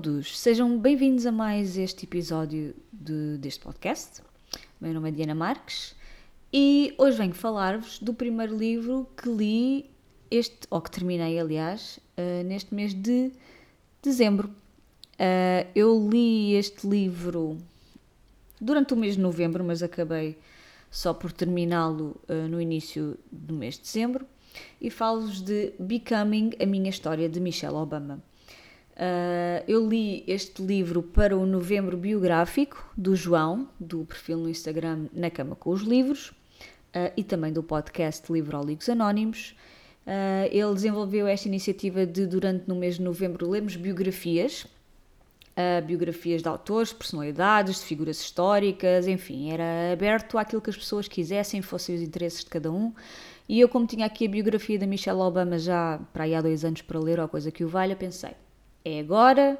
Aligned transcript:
todos, 0.00 0.38
sejam 0.38 0.78
bem-vindos 0.78 1.26
a 1.26 1.32
mais 1.32 1.76
este 1.76 2.04
episódio 2.04 2.72
de, 2.92 3.36
deste 3.38 3.58
podcast. 3.58 4.22
Meu 4.80 4.94
nome 4.94 5.08
é 5.08 5.12
Diana 5.12 5.34
Marques 5.34 5.92
e 6.52 6.94
hoje 6.96 7.18
venho 7.18 7.34
falar-vos 7.34 7.98
do 7.98 8.14
primeiro 8.14 8.56
livro 8.56 9.08
que 9.20 9.28
li, 9.28 9.90
este, 10.30 10.68
ou 10.70 10.80
que 10.80 10.90
terminei, 10.92 11.36
aliás, 11.40 11.98
uh, 12.16 12.44
neste 12.44 12.72
mês 12.72 12.94
de 12.94 13.32
dezembro. 14.00 14.48
Uh, 15.14 15.66
eu 15.74 16.08
li 16.08 16.54
este 16.54 16.86
livro 16.86 17.58
durante 18.60 18.94
o 18.94 18.96
mês 18.96 19.16
de 19.16 19.20
novembro, 19.20 19.64
mas 19.64 19.82
acabei 19.82 20.38
só 20.92 21.12
por 21.12 21.32
terminá-lo 21.32 22.14
uh, 22.28 22.48
no 22.48 22.60
início 22.60 23.18
do 23.32 23.52
mês 23.52 23.74
de 23.74 23.80
dezembro. 23.80 24.24
E 24.80 24.90
falo-vos 24.90 25.40
de 25.40 25.72
Becoming 25.76 26.52
a 26.62 26.66
Minha 26.66 26.90
História 26.90 27.28
de 27.28 27.40
Michelle 27.40 27.74
Obama. 27.74 28.22
Uh, 28.98 29.62
eu 29.68 29.88
li 29.88 30.24
este 30.26 30.60
livro 30.60 31.04
para 31.04 31.36
o 31.36 31.46
novembro 31.46 31.96
biográfico 31.96 32.84
do 32.96 33.14
João, 33.14 33.68
do 33.78 34.04
perfil 34.04 34.38
no 34.38 34.48
Instagram 34.48 35.06
Na 35.12 35.30
Cama 35.30 35.54
com 35.54 35.70
os 35.70 35.82
Livros, 35.82 36.30
uh, 36.30 37.12
e 37.16 37.22
também 37.22 37.52
do 37.52 37.62
podcast 37.62 38.32
Livrólogos 38.32 38.88
Anónimos. 38.88 39.54
Uh, 40.04 40.50
ele 40.50 40.74
desenvolveu 40.74 41.28
esta 41.28 41.46
iniciativa 41.46 42.04
de, 42.04 42.26
durante 42.26 42.66
no 42.66 42.74
mês 42.74 42.96
de 42.96 43.02
novembro, 43.02 43.48
lermos 43.48 43.76
biografias, 43.76 44.66
biografias 45.88 46.40
de 46.40 46.48
autores, 46.48 46.92
personalidades, 46.92 47.80
de 47.80 47.82
figuras 47.84 48.20
históricas, 48.20 49.08
enfim, 49.08 49.50
era 49.50 49.92
aberto 49.92 50.38
àquilo 50.38 50.62
que 50.62 50.70
as 50.70 50.76
pessoas 50.76 51.08
quisessem, 51.08 51.60
fossem 51.60 51.96
os 51.96 52.00
interesses 52.00 52.44
de 52.44 52.46
cada 52.46 52.70
um. 52.70 52.92
E 53.48 53.58
eu, 53.58 53.68
como 53.68 53.84
tinha 53.84 54.06
aqui 54.06 54.26
a 54.26 54.30
biografia 54.30 54.78
da 54.78 54.86
Michelle 54.86 55.18
Obama 55.18 55.58
já 55.58 55.98
para 56.12 56.22
aí 56.22 56.34
há 56.36 56.40
dois 56.40 56.64
anos 56.64 56.82
para 56.82 57.00
ler, 57.00 57.18
ou 57.18 57.26
coisa 57.26 57.50
que 57.50 57.64
o 57.64 57.68
valha, 57.68 57.96
pensei, 57.96 58.36
é 58.96 59.00
agora. 59.00 59.58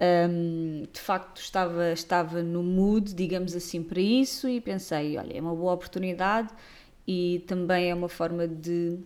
Um, 0.00 0.86
de 0.92 1.00
facto, 1.00 1.40
estava, 1.40 1.92
estava 1.92 2.42
no 2.42 2.62
mood, 2.62 3.14
digamos 3.14 3.54
assim, 3.54 3.82
para 3.82 4.00
isso 4.00 4.48
e 4.48 4.60
pensei: 4.60 5.16
olha, 5.16 5.36
é 5.36 5.40
uma 5.40 5.54
boa 5.54 5.72
oportunidade 5.72 6.52
e 7.06 7.44
também 7.46 7.90
é 7.90 7.94
uma 7.94 8.08
forma 8.08 8.48
de, 8.48 8.98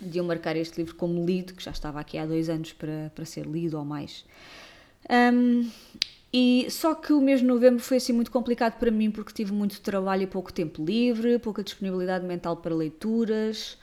de 0.00 0.18
eu 0.18 0.24
marcar 0.24 0.56
este 0.56 0.78
livro 0.78 0.94
como 0.94 1.24
lido, 1.24 1.54
que 1.54 1.62
já 1.62 1.70
estava 1.70 1.98
aqui 2.00 2.18
há 2.18 2.26
dois 2.26 2.48
anos 2.48 2.72
para, 2.72 3.10
para 3.14 3.24
ser 3.24 3.46
lido 3.46 3.78
ou 3.78 3.84
mais. 3.84 4.24
Um, 5.10 5.68
e 6.32 6.66
só 6.70 6.94
que 6.94 7.12
o 7.12 7.20
mês 7.20 7.40
de 7.40 7.46
novembro 7.46 7.82
foi 7.82 7.98
assim 7.98 8.12
muito 8.12 8.30
complicado 8.30 8.78
para 8.78 8.90
mim 8.90 9.10
porque 9.10 9.32
tive 9.32 9.52
muito 9.52 9.80
trabalho 9.80 10.22
e 10.22 10.26
pouco 10.26 10.52
tempo 10.52 10.82
livre, 10.82 11.38
pouca 11.38 11.62
disponibilidade 11.62 12.24
mental 12.24 12.56
para 12.56 12.74
leituras. 12.74 13.76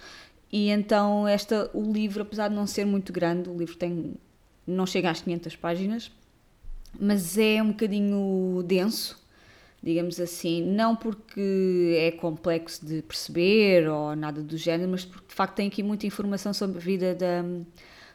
E 0.51 0.69
então 0.69 1.27
esta 1.27 1.69
o 1.73 1.91
livro, 1.91 2.23
apesar 2.23 2.47
de 2.47 2.55
não 2.55 2.66
ser 2.66 2.85
muito 2.85 3.13
grande, 3.13 3.49
o 3.49 3.57
livro 3.57 3.75
tem 3.75 4.16
não 4.70 4.86
chega 4.86 5.09
às 5.09 5.22
500 5.22 5.56
páginas, 5.56 6.12
mas 7.00 7.38
é 7.38 7.62
um 7.62 7.70
bocadinho 7.70 8.64
denso, 8.66 9.20
digamos 9.81 10.20
assim, 10.20 10.62
não 10.64 10.95
porque 10.95 11.95
é 11.98 12.12
complexo 12.12 12.86
de 12.86 13.02
perceber 13.02 13.88
ou 13.90 14.16
nada 14.16 14.42
do 14.42 14.58
género, 14.58 14.92
mas 14.92 15.06
porque 15.06 15.28
de 15.28 15.34
facto 15.34 15.56
tem 15.56 15.67
aqui 15.67 15.84
muita 15.84 16.06
informação 16.08 16.53
sobre 16.53 16.78
a 16.78 16.81
vida 16.81 17.16
da 17.16 17.44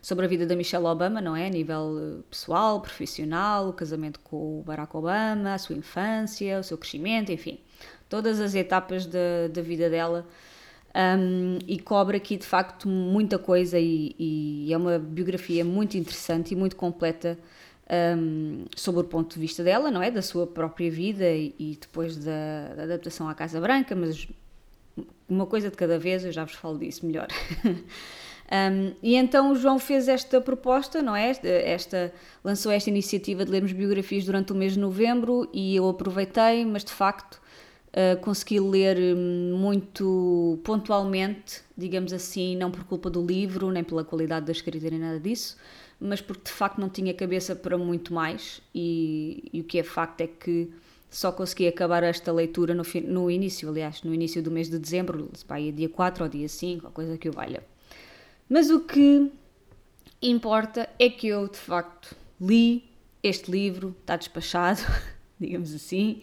sobre 0.03 0.27
a 0.27 0.29
vida 0.29 0.45
da 0.45 0.55
Michelle 0.55 0.85
Obama, 0.85 1.19
não 1.23 1.35
é? 1.35 1.47
A 1.47 1.51
nível 1.51 1.97
eh, 1.99 2.23
pessoal, 2.31 2.79
profissional, 2.79 3.71
o 3.71 3.73
casamento 3.73 4.21
com 4.21 4.61
o 4.61 4.63
Barack 4.63 4.95
Obama, 4.95 5.55
a 5.55 5.59
sua 5.59 5.75
infância, 5.75 6.61
o 6.61 6.63
seu 6.63 6.77
crescimento, 6.77 7.33
enfim, 7.33 7.59
todas 8.07 8.39
as 8.39 8.55
etapas 8.55 9.07
da, 9.07 9.49
da 9.51 9.63
vida 9.63 9.89
dela 9.89 10.27
um, 10.95 11.59
e 11.67 11.79
cobre 11.79 12.17
aqui 12.17 12.37
de 12.37 12.47
facto 12.47 12.89
muita 12.89 13.39
coisa 13.39 13.79
e, 13.79 14.15
e, 14.19 14.73
é 14.73 14.77
uma 14.77 14.99
biografia 14.99 15.65
muito 15.65 15.97
interessante 15.97 16.53
e 16.53 16.57
muito 16.57 16.77
completa 16.77 17.37
um, 18.17 18.65
sobre 18.77 19.01
o 19.01 19.05
ponto 19.05 19.35
de 19.35 19.41
vista 19.41 19.65
dela, 19.65 19.91
não 19.91 20.01
é? 20.01 20.11
Da 20.11 20.23
sua 20.23 20.47
própria 20.47 20.91
vida 20.91 21.29
e, 21.29 21.55
e 21.59 21.79
depois 21.81 22.17
da, 22.17 22.75
da, 22.77 22.83
adaptação 22.85 23.29
à 23.29 23.35
Casa 23.35 23.61
Branca, 23.61 23.95
mas 23.97 24.29
uma 25.29 25.47
coisa 25.47 25.69
de 25.69 25.77
cada 25.77 25.99
vez, 25.99 26.25
eu 26.25 26.31
já 26.31 26.45
vos 26.45 26.55
falo 26.55 26.79
disso 26.79 27.05
melhor. 27.05 27.27
Um, 28.45 28.93
e 29.03 29.17
então 29.17 29.53
o 29.53 29.57
João 29.57 29.79
fez 29.79 30.07
esta 30.07 30.39
proposta, 30.39 31.01
não 31.01 31.17
é? 31.17 31.33
Esta, 31.43 32.13
lançou 32.45 32.71
esta 32.71 32.91
iniciativa 32.91 33.43
de 33.43 33.51
lermos 33.51 33.73
biografias 33.73 34.27
durante 34.27 34.53
o 34.53 34.55
mês 34.55 34.75
de 34.75 34.79
novembro 34.79 35.49
e 35.51 35.75
eu 35.75 35.89
aproveitei, 35.89 36.65
mas 36.65 36.85
de 36.85 36.93
facto 36.93 37.41
Uh, 37.95 38.21
consegui 38.21 38.59
ler 38.59 38.99
hum, 38.99 39.57
muito 39.57 40.59
pontualmente, 40.65 41.63
digamos 41.79 42.13
assim, 42.13 42.57
não 42.57 42.69
por 42.69 42.83
culpa 42.83 43.09
do 43.09 43.25
livro, 43.25 43.71
nem 43.71 43.85
pela 43.85 44.03
qualidade 44.03 44.47
da 44.47 44.53
escrita, 44.53 44.91
nem 44.91 44.99
nada 44.99 45.21
disso, 45.21 45.57
mas 46.01 46.21
porque 46.21 46.43
de 46.47 46.51
facto 46.51 46.81
não 46.81 46.89
tinha 46.89 47.15
cabeça 47.15 47.55
para 47.55 47.79
muito 47.79 48.13
mais. 48.13 48.61
E, 48.75 49.49
e 49.53 49.61
o 49.61 49.65
que 49.65 49.79
é 49.79 49.85
facto 49.85 50.23
é 50.23 50.27
que 50.27 50.73
só 51.09 51.31
consegui 51.31 51.69
acabar 51.69 52.03
esta 52.03 52.33
leitura 52.33 52.75
no, 52.75 52.83
no 53.05 53.31
início, 53.31 53.69
aliás, 53.69 54.03
no 54.03 54.13
início 54.13 54.43
do 54.43 54.51
mês 54.51 54.69
de 54.69 54.77
dezembro, 54.77 55.31
pá, 55.47 55.61
dia 55.61 55.89
4 55.89 56.25
ou 56.25 56.29
dia 56.29 56.49
5, 56.49 56.91
coisa 56.91 57.17
que 57.17 57.29
o 57.29 57.33
valha. 57.33 57.63
Mas 58.49 58.71
o 58.71 58.81
que 58.81 59.31
importa 60.21 60.89
é 60.99 61.09
que 61.09 61.29
eu 61.29 61.47
de 61.47 61.59
facto 61.59 62.17
li 62.41 62.85
este 63.23 63.51
livro, 63.51 63.95
está 64.01 64.17
despachado, 64.17 64.81
digamos 65.39 65.73
assim. 65.73 66.23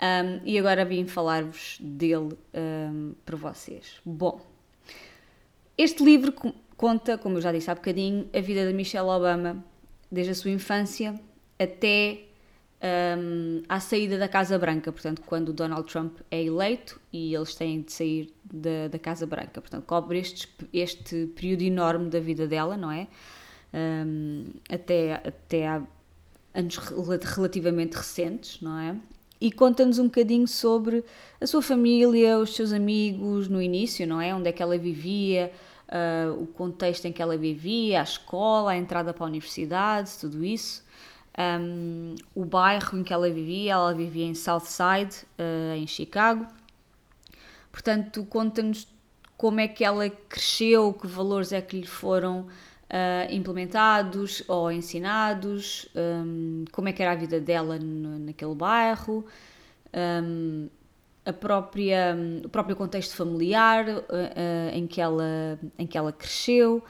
Um, 0.00 0.40
e 0.44 0.58
agora 0.58 0.84
vim 0.84 1.06
falar-vos 1.06 1.78
dele 1.80 2.36
um, 2.54 3.14
para 3.24 3.36
vocês. 3.36 4.00
Bom, 4.04 4.40
este 5.76 6.04
livro 6.04 6.32
conta, 6.76 7.18
como 7.18 7.38
eu 7.38 7.40
já 7.40 7.50
disse 7.50 7.70
há 7.70 7.74
bocadinho, 7.74 8.28
a 8.32 8.40
vida 8.40 8.66
de 8.66 8.72
Michelle 8.72 9.08
Obama, 9.08 9.64
desde 10.10 10.32
a 10.32 10.34
sua 10.34 10.52
infância 10.52 11.20
até 11.58 12.20
um, 13.18 13.62
à 13.68 13.80
saída 13.80 14.16
da 14.16 14.28
Casa 14.28 14.56
Branca, 14.58 14.92
portanto, 14.92 15.22
quando 15.26 15.52
Donald 15.52 15.90
Trump 15.90 16.20
é 16.30 16.42
eleito 16.42 17.00
e 17.12 17.34
eles 17.34 17.54
têm 17.54 17.82
de 17.82 17.92
sair 17.92 18.32
da, 18.44 18.88
da 18.88 18.98
Casa 18.98 19.26
Branca. 19.26 19.60
Portanto, 19.60 19.84
cobre 19.84 20.20
este, 20.20 20.48
este 20.72 21.26
período 21.34 21.62
enorme 21.62 22.08
da 22.08 22.20
vida 22.20 22.46
dela, 22.46 22.76
não 22.76 22.90
é? 22.90 23.08
Um, 23.74 24.44
até, 24.70 25.14
até 25.14 25.66
há 25.66 25.82
anos 26.54 26.76
relativamente 26.76 27.94
recentes, 27.94 28.60
não 28.60 28.78
é? 28.78 28.96
E 29.40 29.52
conta-nos 29.52 29.98
um 29.98 30.04
bocadinho 30.04 30.48
sobre 30.48 31.04
a 31.40 31.46
sua 31.46 31.62
família, 31.62 32.38
os 32.38 32.54
seus 32.54 32.72
amigos 32.72 33.48
no 33.48 33.62
início, 33.62 34.06
não 34.06 34.20
é? 34.20 34.34
Onde 34.34 34.48
é 34.48 34.52
que 34.52 34.62
ela 34.62 34.76
vivia, 34.76 35.52
uh, 35.88 36.42
o 36.42 36.46
contexto 36.46 37.04
em 37.06 37.12
que 37.12 37.22
ela 37.22 37.36
vivia, 37.36 38.00
a 38.00 38.02
escola, 38.02 38.72
a 38.72 38.76
entrada 38.76 39.12
para 39.12 39.24
a 39.24 39.28
universidade, 39.28 40.10
tudo 40.20 40.44
isso. 40.44 40.84
Um, 41.38 42.16
o 42.34 42.44
bairro 42.44 42.98
em 42.98 43.04
que 43.04 43.12
ela 43.12 43.30
vivia, 43.30 43.74
ela 43.74 43.94
vivia 43.94 44.26
em 44.26 44.34
Southside, 44.34 45.24
uh, 45.38 45.76
em 45.76 45.86
Chicago. 45.86 46.46
Portanto, 47.70 48.24
conta-nos 48.24 48.88
como 49.36 49.60
é 49.60 49.68
que 49.68 49.84
ela 49.84 50.10
cresceu, 50.28 50.92
que 50.92 51.06
valores 51.06 51.52
é 51.52 51.60
que 51.60 51.80
lhe 51.80 51.86
foram 51.86 52.48
uh, 52.88 53.32
implementados 53.32 54.42
ou 54.48 54.70
ensinados, 54.72 55.88
um, 55.94 56.64
como 56.72 56.88
é 56.88 56.92
que 56.92 57.02
era 57.02 57.12
a 57.12 57.16
vida 57.16 57.40
dela 57.40 57.78
no, 57.78 58.18
naquele 58.18 58.54
bairro, 58.54 59.24
um, 60.22 60.68
a 61.24 61.32
própria, 61.32 62.16
o 62.44 62.48
próprio 62.48 62.74
contexto 62.74 63.14
familiar 63.14 63.86
uh, 63.88 63.92
uh, 63.92 64.70
em, 64.72 64.86
que 64.86 65.00
ela, 65.00 65.58
em 65.78 65.86
que 65.86 65.98
ela 65.98 66.12
cresceu 66.12 66.82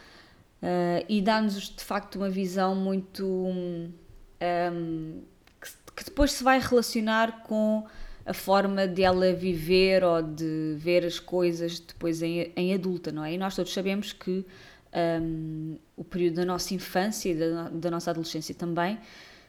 e 1.08 1.22
dá-nos 1.22 1.69
de 1.69 1.84
facto 1.84 2.16
uma 2.16 2.28
visão 2.28 2.75
muito. 2.75 3.25
Um, 3.25 5.22
que, 5.60 5.70
que 5.94 6.04
depois 6.04 6.32
se 6.32 6.42
vai 6.42 6.58
relacionar 6.58 7.44
com 7.44 7.87
a 8.26 8.34
forma 8.34 8.87
de 8.87 9.04
ela 9.04 9.32
viver 9.32 10.03
ou 10.03 10.20
de 10.20 10.75
ver 10.76 11.04
as 11.06 11.20
coisas 11.20 11.78
depois 11.78 12.22
em, 12.22 12.53
em 12.56 12.75
adulta, 12.75 13.12
não 13.12 13.25
é? 13.25 13.34
E 13.34 13.38
nós 13.38 13.54
todos 13.54 13.72
sabemos 13.72 14.12
que 14.12 14.44
um, 14.94 15.76
o 15.97 16.04
período 16.04 16.37
da 16.37 16.44
nossa 16.44 16.75
infância 16.75 17.31
e 17.31 17.34
da, 17.34 17.69
da 17.69 17.91
nossa 17.91 18.10
adolescência 18.10 18.54
também, 18.54 18.99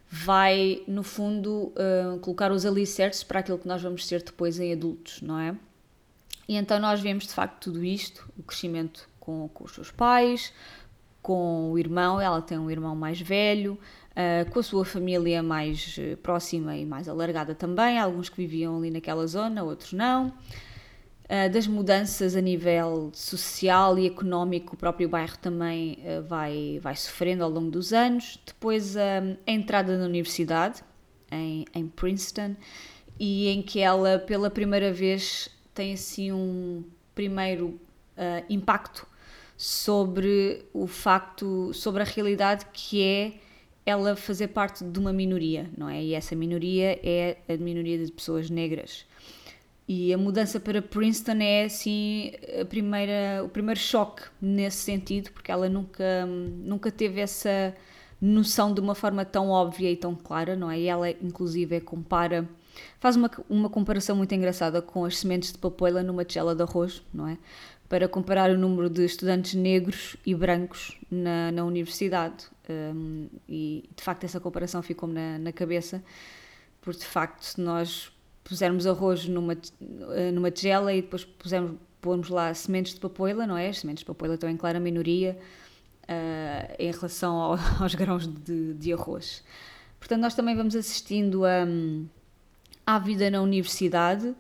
vai, 0.10 0.82
no 0.88 1.04
fundo, 1.04 1.74
uh, 1.76 2.20
colocar 2.20 2.52
os 2.52 2.66
alicerces 2.66 3.24
para 3.24 3.40
aquilo 3.40 3.60
que 3.60 3.68
nós 3.68 3.82
vamos 3.82 4.08
ser 4.08 4.24
depois 4.24 4.60
em 4.60 4.74
adultos, 4.74 5.22
não 5.22 5.40
é? 5.40 5.56
E 6.48 6.56
então 6.56 6.80
nós 6.80 7.00
vemos 7.00 7.28
de 7.28 7.34
facto 7.34 7.72
tudo 7.72 7.84
isto, 7.84 8.28
o 8.38 8.42
crescimento 8.42 9.08
com, 9.20 9.48
com 9.54 9.66
os 9.66 9.74
seus 9.74 9.92
pais, 9.92 10.52
com 11.22 11.72
o 11.72 11.78
irmão, 11.78 12.20
ela 12.20 12.42
tem 12.42 12.58
um 12.58 12.72
irmão 12.72 12.96
mais 12.96 13.22
velho, 13.22 13.78
uh, 14.12 14.50
com 14.50 14.60
a 14.60 14.64
sua 14.64 14.84
família 14.84 15.44
mais 15.44 15.96
uh, 15.98 16.18
próxima 16.18 16.76
e 16.76 16.86
mais 16.86 17.08
alargada 17.08 17.54
também, 17.54 18.00
alguns 18.00 18.30
que 18.30 18.38
viviam 18.38 18.78
ali 18.78 18.90
naquela 18.90 19.28
zona, 19.28 19.64
outros 19.64 19.94
não. 19.94 20.34
Uh, 21.30 21.48
das 21.48 21.68
mudanças 21.68 22.36
a 22.36 22.42
nível 22.42 23.12
social 23.14 24.00
e 24.00 24.08
económico, 24.08 24.74
o 24.74 24.78
próprio 24.78 25.08
bairro 25.08 25.38
também 25.38 26.00
uh, 26.00 26.24
vai, 26.24 26.80
vai 26.82 26.96
sofrendo 26.96 27.44
ao 27.44 27.50
longo 27.52 27.70
dos 27.70 27.94
anos. 27.94 28.40
Depois 28.44 28.96
uh, 28.96 29.38
a 29.46 29.52
entrada 29.52 29.96
na 29.96 30.06
universidade, 30.06 30.84
em, 31.32 31.66
em, 31.76 31.88
Princeton, 31.88 32.56
e 33.20 33.48
em 33.48 33.62
que 33.62 33.80
ela, 33.80 34.18
pela 34.18 34.50
primeira 34.50 34.92
vez, 34.92 35.50
tem 35.72 35.94
assim 35.94 36.32
um 36.32 36.84
primeiro 37.14 37.80
impacto 38.50 39.08
sobre 39.56 40.66
o 40.74 40.88
facto, 40.88 41.74
sobre 41.74 42.02
a 42.02 42.06
realidade 42.06 42.66
que 42.74 43.02
é 43.02 43.34
ela 43.86 44.16
fazer 44.16 44.50
parte 44.50 44.84
de 44.84 45.00
uma 45.00 45.14
minoria, 45.14 45.70
não 45.78 45.90
é? 45.90 46.04
E 46.04 46.14
essa 46.14 46.36
minoria 46.36 47.00
é 47.04 47.38
a 47.48 47.56
minoria 47.56 48.04
de 48.04 48.12
pessoas 48.12 48.50
negras. 48.50 49.06
E 49.92 50.14
a 50.14 50.20
mudança 50.20 50.60
para 50.60 50.84
Princeton 50.84 51.42
é 51.42 51.64
assim 51.64 52.32
a 52.62 52.64
primeira, 52.64 53.44
o 53.44 53.50
primeiro 53.50 53.80
choque 53.80 54.22
nesse 54.40 54.78
sentido, 54.84 55.32
porque 55.32 55.52
ela 55.52 55.68
nunca, 55.68 56.28
nunca 56.28 56.92
teve 56.92 57.20
essa 57.20 57.76
noção 58.22 58.72
de 58.72 58.80
uma 58.80 58.94
forma 58.94 59.26
tão 59.26 59.50
óbvia 59.50 59.90
e 59.90 59.96
tão 59.98 60.14
clara, 60.16 60.56
não 60.56 60.70
é? 60.70 60.80
E 60.80 60.86
ela, 60.86 61.10
inclusive, 61.10 61.82
compara, 61.82 62.48
faz 63.00 63.16
uma, 63.16 63.32
uma 63.50 63.68
comparação 63.68 64.16
muito 64.16 64.32
engraçada 64.36 64.80
com 64.80 65.06
as 65.06 65.18
sementes 65.18 65.52
de 65.52 65.58
papoila 65.58 66.04
numa 66.04 66.24
tigela 66.24 66.54
de 66.54 66.62
arroz, 66.62 67.02
não 67.12 67.28
é? 67.28 67.36
Para 67.88 68.08
comparar 68.08 68.52
o 68.52 68.58
número 68.60 68.92
de 68.92 69.04
estudantes 69.04 69.56
negros 69.56 70.16
e 70.24 70.36
brancos 70.36 71.00
na, 71.10 71.52
na 71.52 71.66
universidade. 71.66 72.46
Um, 72.70 73.28
e 73.48 73.90
de 73.96 74.04
facto, 74.04 74.24
essa 74.24 74.40
comparação 74.40 74.84
ficou-me 74.84 75.16
na, 75.16 75.40
na 75.40 75.52
cabeça, 75.52 76.04
porque 76.80 77.00
de 77.00 77.08
facto, 77.08 77.42
se 77.42 77.60
nós 77.60 78.12
pusermos 78.44 78.88
arroz 78.88 79.28
numa, 79.28 79.58
eh, 80.16 80.32
numa 80.32 80.50
tigela 80.52 80.94
e 80.94 81.02
depois 81.02 81.24
pusermos, 81.24 81.78
pormos 82.02 82.30
lá 82.30 82.54
sementes 82.54 82.94
de 82.94 83.00
papoila, 83.00 83.46
não 83.46 83.58
é? 83.58 83.70
As 83.70 83.80
sementes 83.80 84.02
de 84.02 84.06
papoila 84.06 84.36
estão 84.36 84.50
em 84.50 84.58
clara 84.58 84.80
minoria 84.80 85.38
uh, 86.04 86.76
em 86.80 86.92
relação 86.92 87.36
ao, 87.36 87.60
aos 87.80 87.96
grãos 87.96 88.28
de, 88.28 88.74
de, 88.74 88.94
arroz. 88.94 89.44
Portanto, 90.00 90.22
nós 90.22 90.34
também 90.34 90.56
vamos 90.56 90.76
assistindo 90.76 91.46
a, 91.46 91.66
à 92.86 93.00
vida 93.00 93.30
na 93.30 93.42
universidade, 93.42 94.28
uh, 94.28 94.36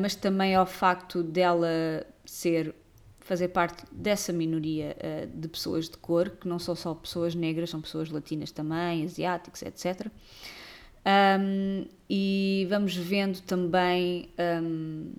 mas 0.00 0.14
também 0.14 0.54
ao 0.54 0.66
facto 0.66 1.22
dela 1.22 2.06
ser 2.24 2.74
fazer 3.20 3.48
parte 3.48 3.84
dessa 3.90 4.32
minoria 4.32 4.96
uh, 4.98 5.26
de 5.26 5.48
pessoas 5.48 5.88
de 5.88 5.96
cor, 5.96 6.30
que 6.30 6.46
não 6.46 6.58
são 6.58 6.74
só 6.74 6.94
pessoas 6.94 7.34
negras, 7.34 7.70
são 7.70 7.80
pessoas 7.80 8.10
latinas 8.10 8.50
também, 8.50 9.04
asiáticos, 9.04 9.62
etc. 9.62 10.08
Um, 11.04 11.84
e 12.08 12.66
vamos 12.68 12.94
vendo 12.94 13.40
também 13.40 14.28
um, 14.62 15.12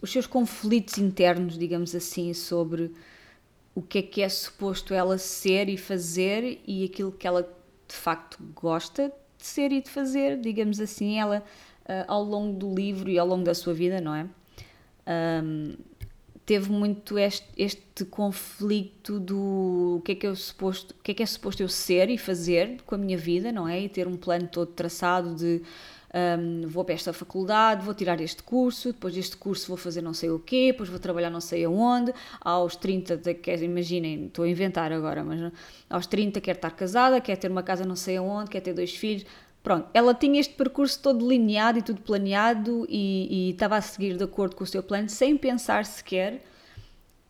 os 0.00 0.12
seus 0.12 0.26
conflitos 0.26 0.98
internos, 0.98 1.58
digamos 1.58 1.94
assim, 1.94 2.32
sobre 2.32 2.92
o 3.74 3.82
que 3.82 3.98
é 3.98 4.02
que 4.02 4.22
é 4.22 4.28
suposto 4.28 4.94
ela 4.94 5.18
ser 5.18 5.68
e 5.68 5.76
fazer 5.76 6.60
e 6.66 6.84
aquilo 6.84 7.10
que 7.10 7.26
ela 7.26 7.42
de 7.88 7.94
facto 7.94 8.38
gosta 8.54 9.12
de 9.38 9.46
ser 9.46 9.72
e 9.72 9.80
de 9.80 9.90
fazer, 9.90 10.40
digamos 10.40 10.78
assim, 10.80 11.18
ela 11.18 11.42
uh, 11.84 12.04
ao 12.06 12.22
longo 12.22 12.56
do 12.56 12.72
livro 12.72 13.10
e 13.10 13.18
ao 13.18 13.26
longo 13.26 13.44
da 13.44 13.54
sua 13.54 13.74
vida, 13.74 14.00
não 14.00 14.14
é? 14.14 14.26
Um, 15.42 15.74
teve 16.46 16.70
muito 16.70 17.18
este, 17.18 17.46
este 17.56 18.04
conflito 18.04 19.18
do 19.18 19.96
o 19.98 20.02
que 20.04 20.12
é 20.12 20.14
que 20.14 20.26
eu 20.26 20.36
suposto, 20.36 20.94
o 20.98 21.02
que 21.02 21.12
é 21.12 21.14
que 21.14 21.22
é 21.22 21.26
suposto 21.26 21.62
eu 21.62 21.68
ser 21.68 22.10
e 22.10 22.18
fazer 22.18 22.82
com 22.84 22.94
a 22.94 22.98
minha 22.98 23.16
vida, 23.16 23.50
não 23.50 23.66
é? 23.66 23.80
E 23.80 23.88
ter 23.88 24.06
um 24.06 24.16
plano 24.16 24.46
todo 24.48 24.70
traçado 24.72 25.34
de 25.34 25.62
um, 26.14 26.68
vou 26.68 26.84
para 26.84 26.94
esta 26.94 27.12
faculdade, 27.12 27.84
vou 27.84 27.92
tirar 27.92 28.20
este 28.20 28.42
curso, 28.42 28.92
depois 28.92 29.14
deste 29.14 29.36
curso 29.36 29.66
vou 29.66 29.76
fazer 29.76 30.00
não 30.00 30.14
sei 30.14 30.30
o 30.30 30.38
quê, 30.38 30.70
depois 30.70 30.88
vou 30.88 31.00
trabalhar 31.00 31.28
não 31.28 31.40
sei 31.40 31.64
aonde, 31.64 32.14
aos 32.40 32.76
30, 32.76 33.18
quer, 33.34 33.60
imaginem, 33.62 34.26
estou 34.26 34.44
a 34.44 34.48
inventar 34.48 34.92
agora, 34.92 35.24
mas 35.24 35.52
aos 35.90 36.06
30 36.06 36.40
quer 36.40 36.54
estar 36.54 36.70
casada, 36.70 37.20
quer 37.20 37.36
ter 37.36 37.50
uma 37.50 37.64
casa 37.64 37.84
não 37.84 37.96
sei 37.96 38.16
aonde, 38.16 38.50
quer 38.50 38.60
ter 38.60 38.72
dois 38.74 38.94
filhos, 38.94 39.26
Pronto, 39.64 39.88
ela 39.94 40.12
tinha 40.12 40.38
este 40.38 40.52
percurso 40.52 41.00
todo 41.00 41.20
delineado 41.20 41.78
e 41.78 41.82
tudo 41.82 42.02
planeado 42.02 42.86
e, 42.86 43.48
estava 43.48 43.76
a 43.76 43.80
seguir 43.80 44.14
de 44.14 44.22
acordo 44.22 44.54
com 44.54 44.62
o 44.62 44.66
seu 44.66 44.82
plano 44.82 45.08
sem 45.08 45.38
pensar 45.38 45.86
sequer 45.86 46.44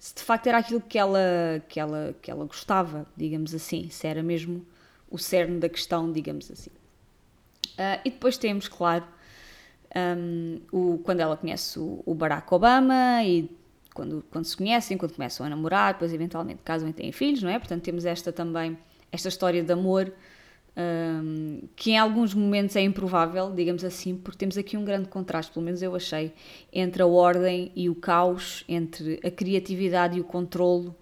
se 0.00 0.16
de 0.16 0.20
facto 0.20 0.48
era 0.48 0.58
aquilo 0.58 0.80
que 0.80 0.98
ela, 0.98 1.64
que 1.68 1.78
ela, 1.78 2.14
que 2.20 2.28
ela 2.28 2.44
gostava, 2.44 3.06
digamos 3.16 3.54
assim, 3.54 3.88
se 3.88 4.06
era 4.06 4.20
mesmo 4.20 4.66
o 5.08 5.16
cerne 5.16 5.60
da 5.60 5.68
questão, 5.68 6.10
digamos 6.10 6.50
assim. 6.50 6.70
Uh, 6.70 8.02
e 8.04 8.10
depois 8.10 8.36
temos, 8.36 8.66
claro, 8.66 9.04
um, 10.18 10.60
o, 10.72 10.98
quando 10.98 11.20
ela 11.20 11.36
conhece 11.36 11.78
o, 11.78 12.02
o, 12.04 12.14
Barack 12.16 12.52
Obama 12.52 13.22
e 13.24 13.48
quando, 13.94 14.24
quando 14.30 14.44
se 14.44 14.56
conhecem, 14.56 14.98
quando 14.98 15.14
começam 15.14 15.46
a 15.46 15.48
namorar, 15.48 15.92
depois 15.92 16.12
eventualmente 16.12 16.62
casam 16.64 16.88
e 16.88 16.92
têm 16.92 17.12
filhos, 17.12 17.44
não 17.44 17.48
é? 17.48 17.60
Portanto, 17.60 17.82
temos 17.82 18.04
esta 18.04 18.32
também, 18.32 18.76
esta 19.12 19.28
história 19.28 19.62
de 19.62 19.72
amor 19.72 20.12
um, 20.76 21.60
que 21.76 21.92
em 21.92 21.98
alguns 21.98 22.34
momentos 22.34 22.74
é 22.76 22.80
improvável, 22.80 23.52
digamos 23.52 23.84
assim, 23.84 24.16
porque 24.16 24.38
temos 24.38 24.58
aqui 24.58 24.76
um 24.76 24.84
grande 24.84 25.08
contraste, 25.08 25.52
pelo 25.52 25.64
menos 25.64 25.82
eu 25.82 25.94
achei, 25.94 26.32
entre 26.72 27.02
a 27.02 27.06
ordem 27.06 27.70
e 27.76 27.88
o 27.88 27.94
caos, 27.94 28.64
entre 28.68 29.20
a 29.24 29.30
criatividade 29.30 30.18
e 30.18 30.20
o 30.20 30.24
controlo, 30.24 30.94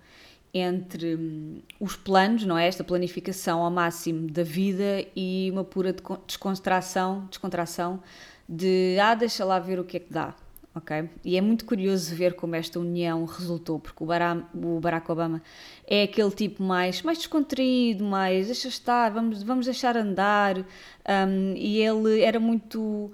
entre 0.52 1.16
um, 1.16 1.60
os 1.80 1.96
planos, 1.96 2.44
não 2.44 2.58
é? 2.58 2.66
Esta 2.66 2.84
planificação 2.84 3.62
ao 3.62 3.70
máximo 3.70 4.30
da 4.30 4.42
vida 4.42 5.06
e 5.16 5.48
uma 5.50 5.64
pura 5.64 5.94
descontração, 6.26 7.26
descontração 7.30 8.02
de 8.46 8.98
ah, 9.00 9.14
deixa 9.14 9.44
lá 9.44 9.58
ver 9.58 9.78
o 9.78 9.84
que 9.84 9.96
é 9.96 10.00
que 10.00 10.12
dá 10.12 10.34
ok? 10.74 11.08
E 11.24 11.36
é 11.36 11.40
muito 11.40 11.64
curioso 11.64 12.14
ver 12.14 12.34
como 12.34 12.54
esta 12.54 12.78
união 12.80 13.24
resultou, 13.24 13.78
porque 13.78 14.02
o 14.02 14.06
Barack, 14.06 14.44
o 14.54 14.80
Barack 14.80 15.10
Obama 15.10 15.42
é 15.86 16.04
aquele 16.04 16.30
tipo 16.30 16.62
mais, 16.62 17.02
mais 17.02 17.18
descontraído, 17.18 18.04
mais 18.04 18.46
deixa 18.46 18.68
estar, 18.68 19.10
vamos, 19.10 19.42
vamos 19.42 19.66
deixar 19.66 19.96
andar, 19.96 20.58
um, 20.58 21.54
e 21.56 21.78
ele 21.82 22.22
era 22.22 22.40
muito 22.40 23.12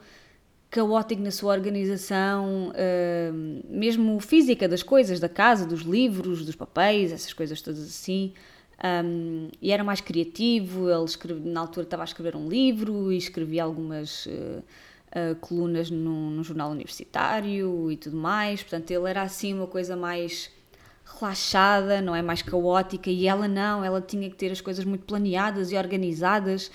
caótico 0.71 1.23
na 1.23 1.31
sua 1.31 1.55
organização, 1.55 2.73
mesmo 3.69 4.21
física 4.21 4.69
das 4.69 4.83
coisas, 4.83 5.19
da 5.19 5.29
casa, 5.29 5.67
dos 5.67 5.81
livros, 5.81 6.45
dos 6.45 6.55
papéis, 6.55 7.11
essas 7.11 7.33
coisas 7.33 7.63
todas 7.63 7.81
assim. 7.81 8.35
Um, 9.05 9.49
e 9.61 9.73
era 9.73 9.83
mais 9.83 10.01
criativo, 10.01 10.89
ele 10.89 11.05
escreve, 11.05 11.41
na 11.49 11.61
altura 11.61 11.85
estava 11.85 12.03
a 12.03 12.05
escrever 12.05 12.37
um 12.37 12.49
livro 12.49 13.11
e 13.11 13.17
escrevia 13.17 13.65
algumas... 13.65 14.27
Uh, 14.27 14.63
colunas 15.41 15.91
num, 15.91 16.43
jornal 16.43 16.71
universitário 16.71 17.91
e 17.91 17.97
tudo 17.97 18.17
mais. 18.17 18.63
Portanto, 18.63 18.91
ele 18.91 19.09
era 19.09 19.23
assim 19.23 19.55
uma 19.55 19.67
coisa 19.67 19.97
mais 19.97 20.51
relaxada, 21.05 22.01
não 22.01 22.15
é 22.15 22.23
mais 22.23 22.43
caótica, 22.43 23.11
e 23.11 23.27
ela 23.27 23.49
não, 23.49 23.85
ela 23.85 24.01
tinha 24.01 24.29
que 24.29 24.37
ter 24.37 24.53
as 24.53 24.61
coisas 24.61 24.85
muito 24.85 25.05
planeadas 25.05 25.73
e 25.73 25.77
organizadas 25.77 26.71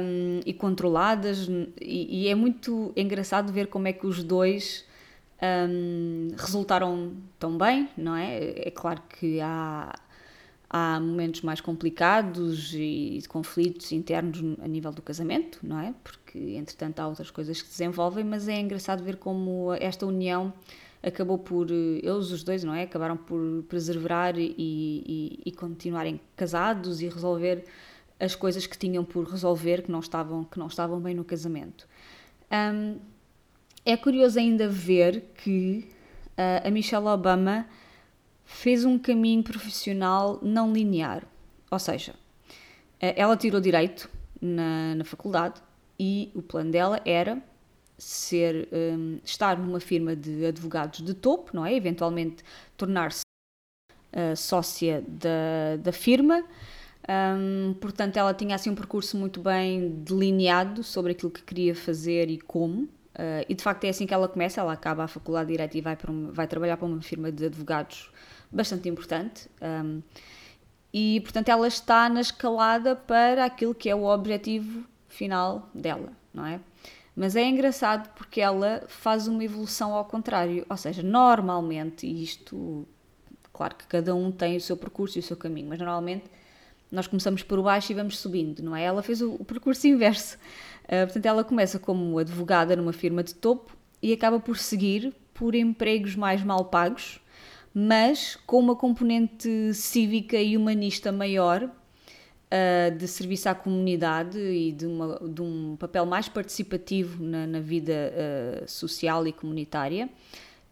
um, 0.00 0.40
e 0.44 0.54
controladas, 0.54 1.48
e, 1.80 2.24
e, 2.24 2.28
é 2.28 2.34
muito 2.34 2.92
engraçado 2.96 3.52
ver 3.52 3.66
como 3.66 3.86
é 3.86 3.92
que 3.92 4.06
os 4.06 4.24
dois 4.24 4.84
um, 5.70 6.28
resultaram 6.36 7.12
tão 7.38 7.56
bem, 7.56 7.88
não 7.96 8.16
é? 8.16 8.68
É 8.68 8.70
claro 8.70 9.02
que 9.08 9.40
há 9.40 9.94
há 10.70 11.00
momentos 11.00 11.42
mais 11.42 11.60
complicados 11.60 12.72
e 12.74 13.20
conflitos 13.28 13.90
internos 13.92 14.38
a 14.62 14.68
nível 14.68 14.92
do 14.92 15.00
casamento, 15.00 15.58
não 15.62 15.80
é? 15.80 15.94
Porque, 16.04 16.38
entretanto, 16.56 17.00
há 17.00 17.08
outras 17.08 17.30
coisas 17.30 17.62
que 17.62 17.68
se 17.68 17.78
desenvolvem, 17.78 18.24
mas 18.24 18.48
é 18.48 18.60
engraçado 18.60 19.02
ver 19.02 19.16
como 19.16 19.72
esta 19.74 20.04
união 20.04 20.52
acabou 21.02 21.38
por, 21.38 21.70
eles 21.70 22.30
os 22.30 22.42
dois, 22.42 22.64
não 22.64 22.74
é? 22.74 22.82
Acabaram 22.82 23.16
por 23.16 23.62
preservar 23.68 24.36
e, 24.36 24.54
e, 24.58 25.40
e 25.46 25.52
continuarem 25.52 26.20
casados 26.36 27.00
e 27.00 27.08
resolver 27.08 27.64
as 28.20 28.34
coisas 28.34 28.66
que 28.66 28.76
tinham 28.76 29.04
por 29.04 29.24
resolver 29.24 29.82
que 29.82 29.90
não 29.90 30.00
estavam, 30.00 30.44
que 30.44 30.58
não 30.58 30.66
estavam 30.66 31.00
bem 31.00 31.14
no 31.14 31.24
casamento. 31.24 31.88
Um, 32.50 32.98
é 33.84 33.96
curioso 33.96 34.38
ainda 34.38 34.68
ver 34.68 35.32
que 35.36 35.88
uh, 36.32 36.66
a 36.66 36.70
Michelle 36.70 37.06
Obama 37.06 37.66
fez 38.48 38.84
um 38.84 38.98
caminho 38.98 39.42
profissional 39.42 40.40
não 40.42 40.72
linear. 40.72 41.22
Ou 41.70 41.78
seja, 41.78 42.14
eh, 42.98 43.14
ela 43.14 43.36
tirou 43.36 43.60
direito 43.60 44.10
na, 44.40 44.94
na 44.94 45.04
faculdade 45.04 45.60
e 46.00 46.32
o 46.34 46.40
plano 46.40 46.72
dela 46.72 47.00
era 47.04 47.40
ser 47.98 48.68
um, 48.72 49.18
estar 49.22 49.58
numa 49.58 49.80
firma 49.80 50.16
de 50.16 50.46
advogados 50.46 51.00
de 51.04 51.12
topo, 51.12 51.50
não 51.54 51.66
é? 51.66 51.74
Eventualmente 51.74 52.42
tornar-se 52.76 53.22
uh, 54.12 54.34
sócia 54.34 55.04
da, 55.06 55.76
da 55.78 55.92
firma. 55.92 56.42
Um, 57.08 57.74
portanto, 57.74 58.16
ela 58.16 58.32
tinha 58.32 58.54
assim 58.54 58.70
um 58.70 58.74
percurso 58.74 59.16
muito 59.16 59.40
bem 59.40 59.90
delineado 59.90 60.82
sobre 60.82 61.12
aquilo 61.12 61.30
que 61.30 61.42
queria 61.42 61.74
fazer 61.74 62.30
e 62.30 62.38
como. 62.38 62.84
Uh, 62.84 63.44
e 63.48 63.54
de 63.54 63.62
facto 63.62 63.84
é 63.84 63.88
assim 63.90 64.06
que 64.06 64.14
ela 64.14 64.28
começa. 64.28 64.60
Ela 64.60 64.72
acaba 64.72 65.04
a 65.04 65.08
faculdade 65.08 65.48
de 65.48 65.52
direito 65.54 65.76
e 65.76 65.80
vai, 65.80 65.96
para 65.96 66.12
vai 66.30 66.46
trabalhar 66.46 66.76
para 66.76 66.86
uma 66.86 67.02
firma 67.02 67.30
de 67.30 67.46
advogados 67.46 68.10
bastante 68.50 68.88
importante. 68.88 69.48
Um, 69.60 70.02
e, 70.92 71.20
portanto, 71.20 71.48
ela 71.48 71.68
está 71.68 72.08
na 72.08 72.20
escalada 72.20 72.96
para 72.96 73.44
aquilo 73.44 73.74
que 73.74 73.90
é 73.90 73.94
o 73.94 74.04
objetivo 74.04 74.84
final 75.08 75.68
dela, 75.74 76.12
não 76.32 76.46
é? 76.46 76.60
Mas 77.14 77.34
é 77.34 77.44
engraçado 77.44 78.08
porque 78.14 78.40
ela 78.40 78.84
faz 78.86 79.26
uma 79.26 79.42
evolução 79.42 79.92
ao 79.92 80.04
contrário, 80.04 80.64
ou 80.68 80.76
seja, 80.76 81.02
normalmente, 81.02 82.06
e 82.06 82.22
isto, 82.22 82.86
claro 83.52 83.74
que 83.74 83.86
cada 83.86 84.14
um 84.14 84.30
tem 84.30 84.56
o 84.56 84.60
seu 84.60 84.76
percurso 84.76 85.18
e 85.18 85.20
o 85.20 85.22
seu 85.22 85.36
caminho, 85.36 85.68
mas 85.68 85.78
normalmente 85.78 86.24
nós 86.90 87.06
começamos 87.06 87.42
por 87.42 87.60
baixo 87.62 87.92
e 87.92 87.94
vamos 87.94 88.18
subindo, 88.18 88.62
não 88.62 88.74
é? 88.74 88.84
Ela 88.84 89.02
fez 89.02 89.20
o, 89.20 89.32
o 89.32 89.44
percurso 89.44 89.86
inverso. 89.86 90.38
Uh, 90.84 91.04
portanto, 91.04 91.26
ela 91.26 91.44
começa 91.44 91.78
como 91.78 92.18
advogada 92.18 92.74
numa 92.74 92.92
firma 92.92 93.22
de 93.22 93.34
topo 93.34 93.76
e 94.00 94.12
acaba 94.12 94.40
por 94.40 94.56
seguir 94.56 95.12
por 95.34 95.54
empregos 95.54 96.16
mais 96.16 96.42
mal 96.42 96.64
pagos, 96.64 97.20
mas 97.74 98.36
com 98.46 98.58
uma 98.58 98.76
componente 98.76 99.72
cívica 99.74 100.36
e 100.36 100.56
humanista 100.56 101.12
maior, 101.12 101.64
uh, 102.48 102.96
de 102.96 103.06
serviço 103.06 103.48
à 103.48 103.54
comunidade 103.54 104.38
e 104.38 104.72
de, 104.72 104.86
uma, 104.86 105.20
de 105.28 105.42
um 105.42 105.76
papel 105.76 106.04
mais 106.06 106.28
participativo 106.28 107.22
na, 107.22 107.46
na 107.46 107.60
vida 107.60 107.92
uh, 107.92 108.68
social 108.68 109.26
e 109.26 109.32
comunitária. 109.32 110.08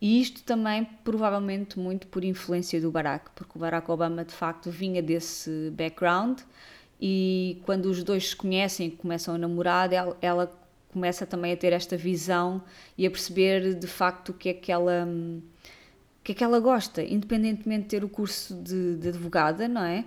E 0.01 0.21
isto 0.21 0.43
também, 0.43 0.85
provavelmente, 1.03 1.79
muito 1.79 2.07
por 2.09 2.23
influência 2.23 2.81
do 2.81 2.91
Barack, 2.91 3.31
porque 3.35 3.53
o 3.57 3.59
Barack 3.59 3.91
Obama 3.91 4.25
de 4.25 4.35
facto 4.35 4.71
vinha 4.71 5.03
desse 5.03 5.71
background 5.71 6.41
e 7.01 7.61
quando 7.65 7.87
os 7.87 8.03
dois 8.03 8.31
se 8.31 8.37
conhecem 8.37 8.89
e 8.89 8.91
começam 8.91 9.35
a 9.35 9.39
namorar, 9.39 9.93
ela, 9.93 10.17
ela, 10.21 10.67
começa 10.93 11.27
também 11.27 11.53
a 11.53 11.57
ter 11.57 11.75
esta 11.75 11.95
visão 11.95 12.63
e 12.97 13.07
a 13.07 13.11
perceber 13.11 13.75
de 13.75 13.87
facto 13.87 14.31
o 14.31 14.33
que 14.33 14.49
é 14.49 14.55
que 14.55 14.73
ela, 14.73 15.07
o 15.07 15.43
que 16.27 16.33
é 16.33 16.35
que 16.35 16.43
ela 16.43 16.59
gosta, 16.59 17.05
independentemente 17.05 17.85
de 17.85 17.89
ter 17.89 18.03
o 18.03 18.09
curso 18.09 18.53
de, 18.57 18.97
de 18.97 19.11
advogada, 19.11 19.69
não 19.69 19.85
é? 19.85 20.05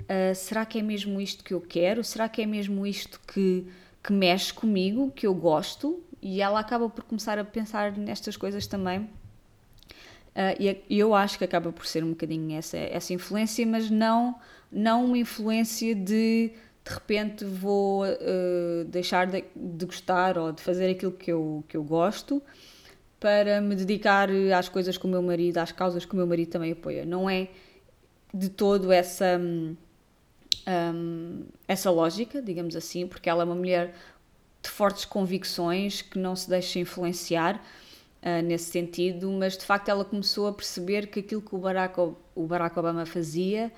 Uh, 0.00 0.34
será 0.34 0.64
que 0.64 0.78
é 0.78 0.82
mesmo 0.82 1.20
isto 1.20 1.44
que 1.44 1.52
eu 1.52 1.60
quero? 1.60 2.02
Será 2.02 2.26
que 2.26 2.40
é 2.40 2.46
mesmo 2.46 2.86
isto 2.86 3.20
que, 3.30 3.66
que 4.02 4.10
mexe 4.10 4.50
comigo, 4.50 5.12
que 5.14 5.26
eu 5.26 5.34
gosto? 5.34 6.02
E 6.22 6.40
ela 6.40 6.58
acaba 6.58 6.88
por 6.88 7.04
começar 7.04 7.38
a 7.38 7.44
pensar 7.44 7.92
nestas 7.98 8.34
coisas 8.34 8.66
também. 8.66 9.00
Uh, 9.00 10.80
e 10.88 10.98
eu 10.98 11.14
acho 11.14 11.36
que 11.36 11.44
acaba 11.44 11.70
por 11.70 11.84
ser 11.84 12.02
um 12.02 12.10
bocadinho 12.10 12.56
essa, 12.56 12.78
essa 12.78 13.12
influência, 13.12 13.66
mas 13.66 13.90
não, 13.90 14.36
não 14.72 15.04
uma 15.04 15.18
influência 15.18 15.94
de 15.94 16.50
de 16.82 16.94
repente 16.94 17.44
vou 17.44 18.04
uh, 18.06 18.84
deixar 18.86 19.26
de, 19.26 19.44
de, 19.54 19.84
gostar 19.84 20.38
ou 20.38 20.50
de 20.50 20.62
fazer 20.62 20.88
aquilo 20.88 21.12
que 21.12 21.30
eu, 21.30 21.62
que 21.68 21.76
eu 21.76 21.84
gosto 21.84 22.42
para 23.20 23.60
me 23.60 23.74
dedicar 23.74 24.28
às 24.56 24.68
coisas 24.68 24.96
com 24.96 25.08
o 25.08 25.10
meu 25.10 25.22
marido, 25.22 25.58
às 25.58 25.72
causas 25.72 26.04
que 26.04 26.14
o 26.14 26.16
meu 26.16 26.26
marido 26.26 26.50
também 26.50 26.72
apoia. 26.72 27.04
Não 27.04 27.28
é 27.28 27.48
de 28.32 28.48
todo 28.48 28.92
essa. 28.92 29.38
Um, 29.38 29.76
um, 30.68 31.44
essa 31.66 31.90
lógica, 31.90 32.42
digamos 32.42 32.76
assim, 32.76 33.06
porque 33.06 33.28
ela 33.28 33.42
é 33.42 33.44
uma 33.44 33.54
mulher 33.54 33.94
de 34.62 34.68
fortes 34.68 35.04
convicções 35.04 36.02
que 36.02 36.18
não 36.18 36.36
se 36.36 36.48
deixa 36.48 36.78
influenciar 36.78 37.56
uh, 37.56 38.42
nesse 38.44 38.70
sentido, 38.70 39.30
mas 39.30 39.56
de 39.56 39.64
facto 39.64 39.88
ela 39.88 40.04
começou 40.04 40.46
a 40.46 40.52
perceber 40.52 41.06
que 41.06 41.20
aquilo 41.20 41.40
que 41.40 41.54
o 41.54 41.58
Barack, 41.58 41.98
o 42.34 42.46
Barack 42.46 42.78
Obama 42.78 43.06
fazia 43.06 43.72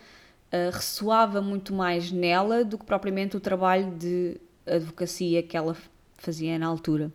uh, 0.52 0.70
ressoava 0.72 1.40
muito 1.40 1.72
mais 1.72 2.10
nela 2.10 2.64
do 2.64 2.76
que 2.76 2.84
propriamente 2.84 3.36
o 3.36 3.40
trabalho 3.40 3.90
de 3.92 4.36
advocacia 4.66 5.42
que 5.42 5.56
ela 5.56 5.76
fazia 6.16 6.58
na 6.58 6.66
altura. 6.66 7.10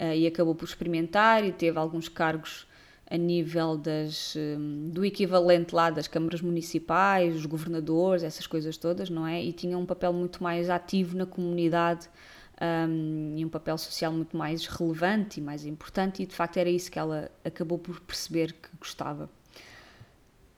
Uh, 0.00 0.14
e 0.14 0.26
acabou 0.26 0.54
por 0.54 0.64
experimentar 0.64 1.44
e 1.44 1.52
teve 1.52 1.78
alguns 1.78 2.08
cargos 2.08 2.66
a 3.10 3.16
nível 3.16 3.76
das, 3.76 4.36
hum, 4.36 4.88
do 4.92 5.04
equivalente 5.04 5.74
lá 5.74 5.90
das 5.90 6.06
câmaras 6.06 6.40
municipais, 6.40 7.34
os 7.34 7.44
governadores, 7.44 8.22
essas 8.22 8.46
coisas 8.46 8.76
todas, 8.76 9.10
não 9.10 9.26
é? 9.26 9.42
E 9.42 9.52
tinha 9.52 9.76
um 9.76 9.84
papel 9.84 10.12
muito 10.12 10.40
mais 10.42 10.70
ativo 10.70 11.16
na 11.16 11.26
comunidade 11.26 12.08
um, 12.60 13.34
e 13.36 13.44
um 13.44 13.48
papel 13.48 13.76
social 13.76 14.12
muito 14.12 14.36
mais 14.36 14.64
relevante 14.66 15.40
e 15.40 15.42
mais 15.42 15.66
importante, 15.66 16.22
e 16.22 16.26
de 16.26 16.34
facto 16.34 16.58
era 16.58 16.70
isso 16.70 16.88
que 16.88 17.00
ela 17.00 17.28
acabou 17.44 17.78
por 17.78 17.98
perceber 18.00 18.52
que 18.52 18.68
gostava. 18.78 19.28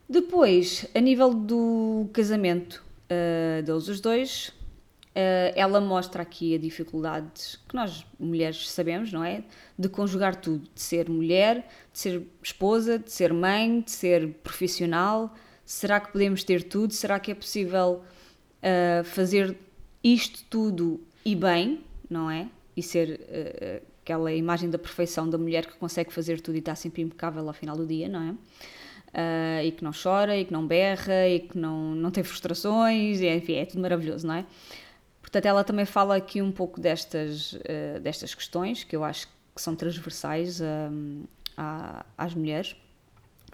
Depois, 0.06 0.87
a 0.94 1.00
nível 1.00 1.32
do 1.32 2.06
casamento 2.12 2.84
uh, 3.04 3.62
deles 3.62 3.88
os 3.88 3.99
dois, 3.99 4.52
ela 5.54 5.81
mostra 5.81 6.23
aqui 6.23 6.54
a 6.54 6.59
dificuldades 6.59 7.61
que 7.69 7.75
nós 7.75 8.07
mulheres 8.19 8.71
sabemos, 8.71 9.12
não 9.12 9.23
é? 9.23 9.45
De 9.78 9.88
conjugar 9.88 10.37
tudo, 10.37 10.69
de 10.75 10.81
ser 10.81 11.09
mulher, 11.11 11.69
de 11.92 11.99
ser 11.99 12.23
esposa, 12.42 12.99
de 12.99 13.12
ser 13.12 13.33
mãe, 13.33 13.81
de 13.81 13.90
ser 13.90 14.28
profissional. 14.42 15.35
Será 15.64 16.00
que 16.00 16.12
podemos 16.12 16.42
ter 16.45 16.62
tudo? 16.62 16.92
Será 16.95 17.21
que 17.21 17.31
é 17.31 17.35
possível 17.35 18.02
uh, 18.62 19.04
fazer 19.04 19.57
isto 20.02 20.45
tudo 20.49 21.00
e 21.25 21.37
bem, 21.37 21.81
não 22.09 22.31
é? 22.31 22.49
E 22.76 22.83
ser 22.83 23.21
uh, 23.21 23.87
aquela 24.02 24.33
imagem 24.33 24.69
da 24.69 24.78
perfeição 24.78 25.28
da 25.28 25.38
mulher 25.38 25.66
que 25.66 25.76
consegue 25.76 26.12
fazer 26.12 26.40
tudo 26.40 26.57
e 26.57 26.59
está 26.59 26.75
sempre 26.75 27.02
impecável 27.02 27.47
ao 27.47 27.54
final 27.54 27.76
do 27.76 27.87
dia, 27.87 28.09
não 28.09 28.23
é? 28.23 28.31
Uh, 29.12 29.66
e 29.66 29.73
que 29.73 29.85
não 29.85 29.92
chora, 29.92 30.37
e 30.37 30.45
que 30.45 30.52
não 30.52 30.66
berra, 30.66 31.28
e 31.28 31.40
que 31.40 31.59
não, 31.59 31.95
não 31.95 32.11
tem 32.11 32.25
frustrações, 32.25 33.21
e, 33.21 33.28
enfim, 33.28 33.57
é 33.57 33.66
tudo 33.66 33.81
maravilhoso, 33.81 34.26
não 34.26 34.35
é? 34.35 34.47
Portanto, 35.32 35.46
ela 35.46 35.64
também 35.64 35.86
fala 35.86 36.14
aqui 36.14 36.42
um 36.42 36.52
pouco 36.52 36.78
destas, 36.78 37.54
uh, 37.54 37.98
destas 38.02 38.34
questões, 38.34 38.84
que 38.84 38.94
eu 38.94 39.02
acho 39.02 39.26
que 39.28 39.62
são 39.62 39.74
transversais 39.74 40.60
à, 41.56 42.04
às 42.18 42.34
mulheres. 42.34 42.76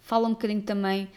Fala 0.02 0.26
um 0.26 0.32
bocadinho 0.32 0.62
também 0.62 1.08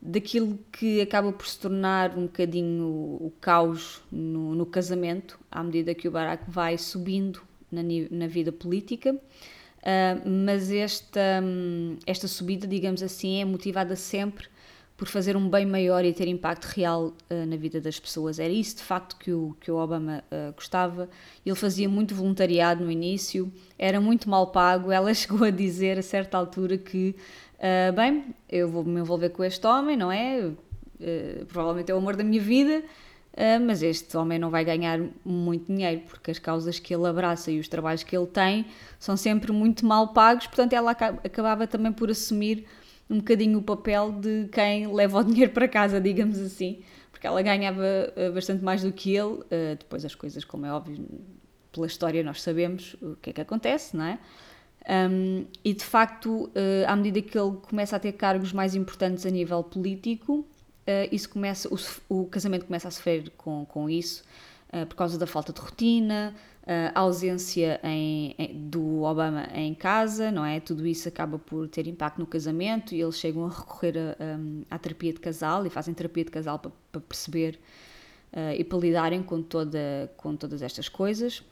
daquilo 0.00 0.58
que 0.72 1.02
acaba 1.02 1.30
por 1.34 1.46
se 1.46 1.58
tornar 1.58 2.16
um 2.16 2.22
bocadinho 2.22 2.86
o, 2.86 3.30
caos 3.42 4.02
no, 4.10 4.54
no, 4.54 4.64
casamento, 4.64 5.38
à 5.50 5.62
medida 5.62 5.94
que 5.94 6.08
o 6.08 6.10
Barack 6.10 6.44
vai 6.48 6.78
subindo 6.78 7.42
na, 7.70 7.82
na 8.10 8.26
vida 8.26 8.50
política. 8.50 9.12
Uh, 9.12 10.46
mas 10.46 10.72
esta, 10.72 11.42
um, 11.42 11.98
esta 12.06 12.26
subida, 12.26 12.66
digamos 12.66 13.02
assim, 13.02 13.42
é 13.42 13.44
motivada 13.44 13.96
sempre 13.96 14.48
por 14.96 15.08
fazer 15.08 15.36
um 15.36 15.48
bem 15.48 15.66
maior 15.66 16.04
e 16.04 16.12
ter 16.12 16.28
impacto 16.28 16.66
real 16.66 17.06
uh, 17.30 17.46
na 17.46 17.56
vida 17.56 17.80
das 17.80 17.98
pessoas. 17.98 18.38
Era 18.38 18.52
isso 18.52 18.76
de 18.76 18.82
facto 18.82 19.16
que 19.16 19.32
o, 19.32 19.56
que 19.60 19.70
o 19.70 19.76
Obama 19.76 20.22
uh, 20.30 20.52
gostava. 20.52 21.08
Ele 21.44 21.56
fazia 21.56 21.88
muito 21.88 22.14
voluntariado 22.14 22.84
no 22.84 22.90
início, 22.90 23.52
era 23.76 24.00
muito 24.00 24.30
mal 24.30 24.48
pago. 24.48 24.92
Ela 24.92 25.12
chegou 25.14 25.44
a 25.44 25.50
dizer 25.50 25.98
a 25.98 26.02
certa 26.02 26.38
altura 26.38 26.78
que, 26.78 27.16
uh, 27.58 27.92
bem, 27.92 28.34
eu 28.48 28.68
vou 28.68 28.84
me 28.84 29.00
envolver 29.00 29.30
com 29.30 29.42
este 29.42 29.66
homem, 29.66 29.96
não 29.96 30.10
é? 30.10 30.50
provavelmente 31.48 31.90
é 31.90 31.94
o 31.94 31.98
amor 31.98 32.16
da 32.16 32.24
minha 32.24 32.40
vida. 32.40 32.82
mas 33.66 33.82
este 33.82 34.16
homem 34.16 34.38
não 34.38 34.48
vai 34.48 34.64
ganhar 34.64 34.98
muito 35.22 35.70
dinheiro 35.70 36.02
porque 36.08 36.30
as 36.30 36.38
causas 36.38 36.78
que 36.78 36.94
ele 36.94 37.06
abraça 37.06 37.50
e 37.50 37.58
os 37.58 37.68
trabalhos 37.68 38.02
que 38.04 38.16
ele 38.16 38.28
tem 38.28 38.64
são 38.98 39.14
sempre 39.14 39.52
muito 39.52 39.84
mal 39.84 40.14
pagos, 40.14 40.46
portanto, 40.46 40.72
ela 40.72 40.92
acabava 40.92 41.66
também 41.66 41.92
por 41.92 42.08
assumir 42.10 42.64
um 43.08 43.18
bocadinho 43.18 43.58
o 43.58 43.62
papel 43.62 44.12
de 44.12 44.48
quem 44.50 44.92
leva 44.92 45.18
o 45.18 45.24
dinheiro 45.24 45.52
para 45.52 45.68
casa, 45.68 46.00
digamos 46.00 46.38
assim, 46.38 46.82
porque 47.10 47.26
ela 47.26 47.40
ganhava 47.42 47.82
uh, 47.82 48.32
bastante 48.32 48.62
mais 48.62 48.82
do 48.82 48.92
que 48.92 49.14
ele. 49.14 49.34
Uh, 49.34 49.76
depois, 49.78 50.04
as 50.04 50.14
coisas, 50.14 50.44
como 50.44 50.66
é 50.66 50.72
óbvio, 50.72 51.06
pela 51.72 51.86
história 51.86 52.22
nós 52.22 52.42
sabemos 52.42 52.94
o 53.02 53.16
que 53.16 53.30
é 53.30 53.32
que 53.32 53.40
acontece, 53.40 53.96
não 53.96 54.04
é? 54.04 54.18
Um, 54.86 55.46
e 55.64 55.72
de 55.72 55.84
facto, 55.84 56.44
uh, 56.44 56.50
à 56.86 56.94
medida 56.94 57.22
que 57.22 57.38
ele 57.38 57.56
começa 57.68 57.96
a 57.96 57.98
ter 57.98 58.12
cargos 58.12 58.52
mais 58.52 58.74
importantes 58.74 59.24
a 59.24 59.30
nível 59.30 59.62
político, 59.62 60.46
isso 61.10 61.30
começa, 61.30 61.66
o, 61.72 61.78
o, 62.10 62.26
casamento 62.26 62.66
começa 62.66 62.88
a 62.88 62.90
sofrer 62.90 63.30
com, 63.38 63.64
com 63.64 63.88
isso, 63.88 64.22
por 64.88 64.96
causa 64.96 65.18
da 65.18 65.26
falta 65.26 65.52
de 65.52 65.60
rotina, 65.60 66.34
a 66.66 67.00
ausência 67.00 67.78
em, 67.84 68.34
em, 68.38 68.68
do 68.68 69.02
Obama 69.02 69.48
em 69.54 69.74
casa, 69.74 70.30
não 70.30 70.44
é? 70.44 70.60
Tudo 70.60 70.86
isso 70.86 71.06
acaba 71.08 71.38
por 71.38 71.68
ter 71.68 71.86
impacto 71.86 72.18
no 72.18 72.26
casamento 72.26 72.94
e 72.94 73.00
eles 73.02 73.18
chegam 73.18 73.44
a 73.44 73.48
recorrer 73.50 73.94
a, 73.98 74.72
a, 74.72 74.76
à 74.76 74.78
terapia 74.78 75.12
de 75.12 75.20
casal 75.20 75.66
e 75.66 75.70
fazem 75.70 75.92
terapia 75.92 76.24
de 76.24 76.30
casal 76.30 76.58
para, 76.58 77.00
perceber 77.02 77.58
uh, 78.32 78.54
e 78.56 78.64
para 78.64 78.78
lidarem 78.78 79.22
com, 79.22 79.42
toda, 79.42 80.10
com 80.16 80.34
todas 80.34 80.62
estas 80.62 80.88
coisas. 80.88 81.42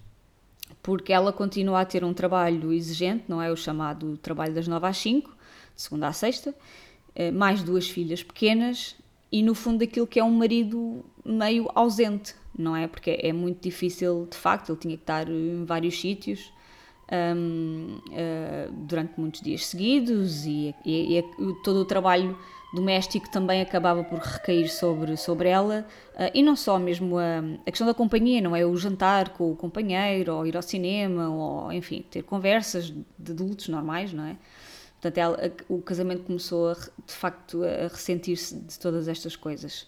Porque 0.82 1.12
ela 1.12 1.30
continua 1.30 1.82
a 1.82 1.84
ter 1.84 2.02
um 2.02 2.14
trabalho 2.14 2.72
exigente, 2.72 3.24
não 3.28 3.42
é? 3.42 3.52
O 3.52 3.56
chamado 3.56 4.16
trabalho 4.16 4.54
das 4.54 4.66
9 4.66 4.86
às 4.86 4.96
5, 4.96 5.28
de 5.76 5.82
segunda 5.82 6.08
à 6.08 6.12
sexta, 6.14 6.50
uh, 6.50 7.32
mais 7.34 7.62
duas 7.62 7.86
filhas 7.86 8.22
pequenas 8.22 8.96
e, 9.30 9.42
no 9.42 9.54
fundo, 9.54 9.84
aquilo 9.84 10.06
que 10.06 10.18
é 10.18 10.24
um 10.24 10.30
marido 10.30 11.04
meio 11.22 11.70
ausente, 11.74 12.34
não 12.56 12.76
é? 12.76 12.86
Porque 12.86 13.18
é 13.22 13.32
muito 13.32 13.62
difícil, 13.62 14.26
de 14.30 14.36
facto, 14.36 14.72
ele 14.72 14.78
tinha 14.78 14.96
que 14.96 15.02
estar 15.02 15.28
em 15.28 15.64
vários 15.64 16.00
sítios 16.00 16.52
um, 17.12 17.98
uh, 17.98 18.12
eh, 18.12 18.68
durante 18.72 19.20
muitos 19.20 19.42
dias 19.42 19.66
seguidos 19.66 20.46
e, 20.46 20.74
e, 20.84 21.18
e, 21.18 21.24
todo 21.62 21.80
o 21.80 21.84
trabalho 21.84 22.38
doméstico 22.72 23.30
também 23.30 23.60
acabava 23.60 24.02
por 24.02 24.18
recair 24.18 24.66
sobre, 24.68 25.16
sobre 25.18 25.50
ela 25.50 25.86
uh, 26.14 26.30
e 26.32 26.42
não 26.42 26.56
só 26.56 26.78
mesmo 26.78 27.18
a, 27.18 27.40
a, 27.66 27.70
questão 27.70 27.86
da 27.86 27.92
companhia, 27.92 28.40
não 28.40 28.56
é? 28.56 28.64
O 28.64 28.74
jantar 28.76 29.30
com 29.30 29.52
o 29.52 29.56
companheiro, 29.56 30.34
ou 30.34 30.46
ir 30.46 30.56
ao 30.56 30.62
cinema, 30.62 31.28
ou 31.28 31.72
enfim, 31.72 32.02
ter 32.10 32.22
conversas 32.22 32.86
de 33.18 33.32
adultos 33.32 33.68
normais, 33.68 34.12
não 34.12 34.24
é? 34.24 34.36
Portanto, 34.94 35.18
ela, 35.18 35.52
o 35.68 35.82
casamento 35.82 36.22
começou 36.22 36.70
a, 36.70 36.74
de 36.74 37.12
facto 37.12 37.62
a 37.64 37.88
ressentir-se 37.88 38.54
de 38.56 38.78
todas 38.78 39.08
estas 39.08 39.36
coisas. 39.36 39.86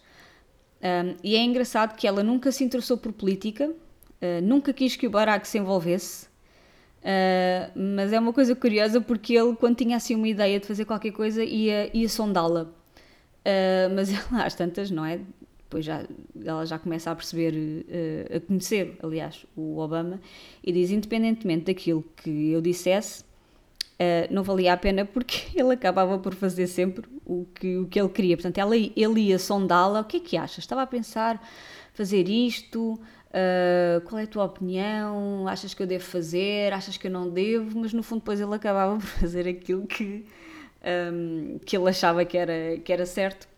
Um, 0.84 1.16
e 1.24 1.34
é 1.34 1.42
engraçado 1.42 1.96
que 1.96 2.06
ela 2.06 2.22
nunca 2.22 2.52
se 2.52 2.62
interessou 2.62 2.98
por 2.98 3.10
política, 3.10 3.70
uh, 3.70 4.42
nunca 4.42 4.70
quis 4.70 4.94
que 4.96 5.06
o 5.06 5.10
Barack 5.10 5.48
se 5.48 5.56
envolvesse, 5.56 6.26
uh, 6.26 7.72
mas 7.74 8.12
é 8.12 8.20
uma 8.20 8.34
coisa 8.34 8.54
curiosa 8.54 9.00
porque 9.00 9.32
ele, 9.32 9.56
quando 9.56 9.76
tinha 9.76 9.96
assim 9.96 10.14
uma 10.14 10.28
ideia 10.28 10.60
de 10.60 10.66
fazer 10.66 10.84
qualquer 10.84 11.12
coisa, 11.12 11.42
ia, 11.42 11.90
ia 11.96 12.06
sondá-la. 12.06 12.64
Uh, 12.64 13.94
mas 13.94 14.12
ela, 14.12 14.44
às 14.44 14.54
tantas, 14.54 14.90
não 14.90 15.06
é? 15.06 15.20
Depois 15.58 15.86
já, 15.86 16.04
ela 16.44 16.66
já 16.66 16.78
começa 16.78 17.10
a 17.10 17.14
perceber, 17.16 17.54
a 18.32 18.38
conhecer, 18.38 18.96
aliás, 19.02 19.44
o 19.56 19.78
Obama, 19.78 20.20
e 20.62 20.70
diz: 20.70 20.90
independentemente 20.90 21.64
daquilo 21.64 22.04
que 22.16 22.50
eu 22.50 22.60
dissesse, 22.60 23.24
Uh, 23.94 24.26
não 24.32 24.42
valia 24.42 24.72
a 24.72 24.76
pena 24.76 25.04
porque 25.04 25.46
ele 25.58 25.72
acabava 25.72 26.18
por 26.18 26.34
fazer 26.34 26.66
sempre 26.66 27.04
o 27.24 27.46
que, 27.54 27.78
o 27.78 27.86
que 27.86 28.00
ele 28.00 28.08
queria. 28.08 28.36
Portanto, 28.36 28.58
ela, 28.58 28.76
ele 28.76 29.20
ia 29.20 29.38
sondá-la: 29.38 30.00
o 30.00 30.04
que 30.04 30.16
é 30.16 30.20
que 30.20 30.36
achas? 30.36 30.58
Estava 30.58 30.82
a 30.82 30.86
pensar 30.86 31.40
fazer 31.94 32.28
isto, 32.28 32.94
uh, 32.94 34.00
qual 34.04 34.18
é 34.18 34.24
a 34.24 34.26
tua 34.26 34.44
opinião, 34.44 35.46
achas 35.46 35.72
que 35.72 35.82
eu 35.82 35.86
devo 35.86 36.04
fazer, 36.04 36.72
achas 36.72 36.96
que 36.96 37.06
eu 37.06 37.10
não 37.10 37.30
devo, 37.30 37.78
mas 37.78 37.92
no 37.92 38.02
fundo 38.02 38.18
depois 38.18 38.40
ele 38.40 38.54
acabava 38.54 38.96
por 38.98 39.06
fazer 39.06 39.48
aquilo 39.48 39.86
que, 39.86 40.26
um, 41.12 41.58
que 41.64 41.76
ele 41.76 41.88
achava 41.88 42.24
que 42.24 42.36
era, 42.36 42.78
que 42.78 42.92
era 42.92 43.06
certo 43.06 43.48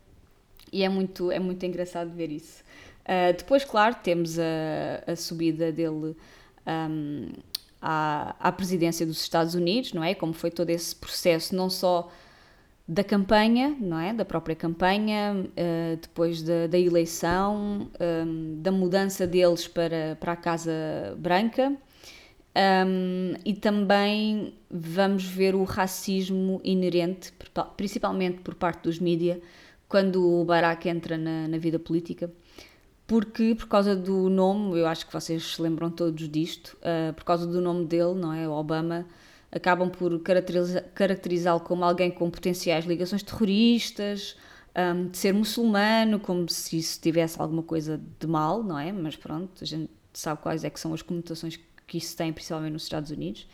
e 0.73 0.85
é 0.85 0.89
muito, 0.89 1.31
é 1.31 1.39
muito 1.39 1.65
engraçado 1.65 2.11
ver 2.11 2.31
isso. 2.31 2.63
Uh, 3.05 3.37
depois, 3.37 3.65
claro, 3.65 3.97
temos 4.03 4.39
a, 4.39 5.11
a 5.11 5.17
subida 5.17 5.73
dele 5.73 6.15
um, 6.67 7.29
à, 7.81 8.35
à 8.39 8.53
presidência 8.53 9.07
dos 9.07 9.21
Estados 9.21 9.55
Unidos, 9.55 9.93
não 9.93 10.03
é? 10.03 10.15
Como 10.15 10.33
foi 10.33 10.51
todo 10.51 10.71
esse 10.71 10.95
processo, 10.95 11.55
não 11.55 11.69
só 11.71 12.11
da 12.89 13.03
campanha, 13.03 13.77
não 13.81 13.99
é? 13.99 14.13
Da 14.15 14.25
própria 14.25 14.55
campanha, 14.55 15.35
uh, 15.35 15.97
depois 16.01 16.43
da, 16.43 16.67
da 16.67 16.79
eleição, 16.79 17.91
um, 18.01 18.61
da 18.63 18.71
mudança 18.71 19.27
deles 19.27 19.67
para, 19.67 20.17
para 20.21 20.33
a 20.33 20.37
Casa 20.37 20.73
Branca. 21.19 21.73
Um, 22.57 23.35
e 23.45 23.53
também 23.53 24.55
vamos 24.71 25.25
ver 25.25 25.55
o 25.55 25.65
racismo 25.65 26.61
inerente, 26.65 27.33
principalmente 27.77 28.41
por 28.41 28.55
parte 28.55 28.85
dos 28.85 28.99
mídias, 28.99 29.39
quando 29.89 30.41
o 30.41 30.45
Barack 30.45 30.89
entra 30.89 31.19
na, 31.19 31.47
na 31.49 31.59
vida 31.59 31.79
política 31.79 32.31
porque 33.07 33.55
por 33.55 33.69
causa 33.69 33.95
do 33.95 34.29
nome, 34.29 34.79
eu 34.79 34.87
acho 34.87 35.07
que 35.07 35.13
vocês 35.13 35.55
se 35.55 35.63
lembram 35.63 35.91
todos 35.91 36.29
disto, 36.29 36.77
uh, 36.79 37.13
por 37.15 37.25
causa 37.25 37.47
do 37.47 37.61
nome 37.61 37.87
dele, 37.87 38.15
não 38.15 38.33
é? 38.33 38.49
Obama, 38.49 39.07
acabam 39.51 39.89
por 39.89 40.21
caracterizá-lo 40.95 41.61
como 41.61 41.85
alguém 41.85 42.11
com 42.11 42.31
potenciais 42.31 42.85
ligações 42.85 43.23
terroristas, 43.23 44.37
um, 44.77 45.09
de 45.09 45.17
ser 45.17 45.33
muçulmano, 45.33 46.21
como 46.21 46.49
se 46.49 46.79
isso 46.79 47.01
tivesse 47.01 47.41
alguma 47.41 47.63
coisa 47.63 48.01
de 48.19 48.27
mal, 48.27 48.63
não 48.63 48.79
é? 48.79 48.93
Mas 48.93 49.17
pronto, 49.17 49.63
a 49.63 49.67
gente 49.67 49.91
sabe 50.13 50.43
quais 50.43 50.65
é 50.65 50.71
que 50.71 50.79
são 50.79 50.93
as 50.93 51.03
conotações 51.03 51.59
que 51.87 51.99
isso 51.99 52.17
tem, 52.17 52.33
principalmente 52.33 52.73
nos 52.73 52.83
Estados 52.83 53.11
Unidos. 53.11 53.47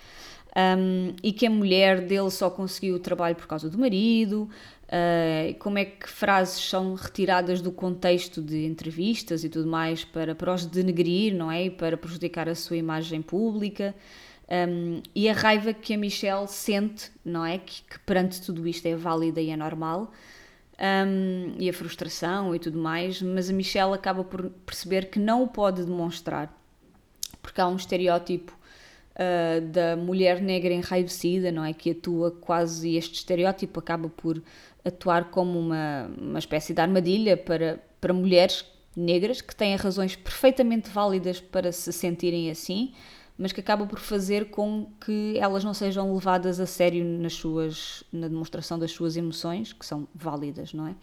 Um, 0.54 1.14
e 1.23 1.32
que 1.32 1.47
a 1.47 1.50
mulher 1.50 2.00
dele 2.02 2.30
só 2.30 2.50
conseguiu 2.50 2.97
o 2.97 2.99
trabalho 2.99 3.35
por 3.35 3.47
causa 3.47 3.71
do 3.71 3.78
marido, 3.78 4.50
Uh, 4.92 5.54
como 5.59 5.78
é 5.78 5.87
que 5.87 6.06
frases 6.06 6.68
são 6.68 6.92
retiradas 6.92 7.62
do 7.62 7.73
contexto 7.73 8.42
de 8.42 8.66
entrevistas 8.66 9.42
e 9.42 9.49
tudo 9.49 9.66
mais 9.66 10.04
para, 10.04 10.35
para 10.35 10.52
os 10.52 10.66
denegrir, 10.66 11.35
não 11.35 11.50
é? 11.50 11.64
E 11.64 11.71
para 11.71 11.97
prejudicar 11.97 12.47
a 12.47 12.54
sua 12.54 12.76
imagem 12.76 13.23
pública. 13.23 13.94
Um, 14.50 15.00
e 15.14 15.30
a 15.30 15.32
raiva 15.32 15.73
que 15.73 15.94
a 15.94 15.97
Michelle 15.97 16.47
sente, 16.47 17.11
não 17.25 17.42
é? 17.42 17.56
Que, 17.56 17.82
que 17.85 17.99
perante 18.00 18.42
tudo 18.42 18.68
isto 18.68 18.85
é 18.85 18.94
válida 18.94 19.40
e 19.40 19.49
é 19.49 19.56
normal. 19.56 20.12
Um, 20.78 21.54
e 21.59 21.71
a 21.71 21.73
frustração 21.73 22.54
e 22.54 22.59
tudo 22.59 22.78
mais, 22.78 23.23
mas 23.23 23.49
a 23.49 23.52
Michelle 23.54 23.94
acaba 23.94 24.23
por 24.23 24.50
perceber 24.66 25.06
que 25.06 25.18
não 25.18 25.42
o 25.42 25.49
pode 25.49 25.82
demonstrar, 25.82 26.54
porque 27.40 27.62
há 27.62 27.66
um 27.66 27.76
estereótipo 27.76 28.54
uh, 29.14 29.61
da 29.69 29.97
mulher 29.97 30.40
negra 30.40 30.73
enraivecida, 30.73 31.50
não 31.50 31.64
é? 31.64 31.73
Que 31.73 31.90
atua 31.90 32.31
quase, 32.31 32.97
este 32.97 33.14
estereótipo 33.14 33.81
acaba 33.81 34.09
por 34.09 34.42
atuar 34.85 35.31
como 35.31 35.59
uma, 35.59 36.11
uma 36.19 36.38
espécie 36.38 36.75
de 36.75 36.81
armadilha 36.81 37.37
para, 37.37 37.83
para 38.00 38.12
mulheres 38.12 38.64
negras 38.97 39.40
que 39.40 39.54
têm 39.54 39.75
razões 39.76 40.16
perfeitamente 40.16 40.90
válidas 40.90 41.40
para 41.40 41.73
se 41.73 41.92
sentirem 41.92 42.50
assim, 42.50 42.92
mas 43.38 43.52
que 43.52 43.61
acaba 43.61 43.87
por 43.87 43.99
fazer 43.99 44.50
com 44.50 44.87
que 45.04 45.37
elas 45.38 45.64
não 45.64 45.73
sejam 45.73 46.12
levadas 46.12 46.61
a 46.61 46.66
sério 46.66 47.04
nas 47.04 47.33
suas, 47.33 48.04
na 48.12 48.28
demonstração 48.28 48.78
das 48.78 48.92
suas 48.92 49.16
emoções, 49.16 49.73
que 49.73 49.87
são 49.87 50.07
válidas, 50.14 50.75
não 50.75 50.88
é? 50.88 50.95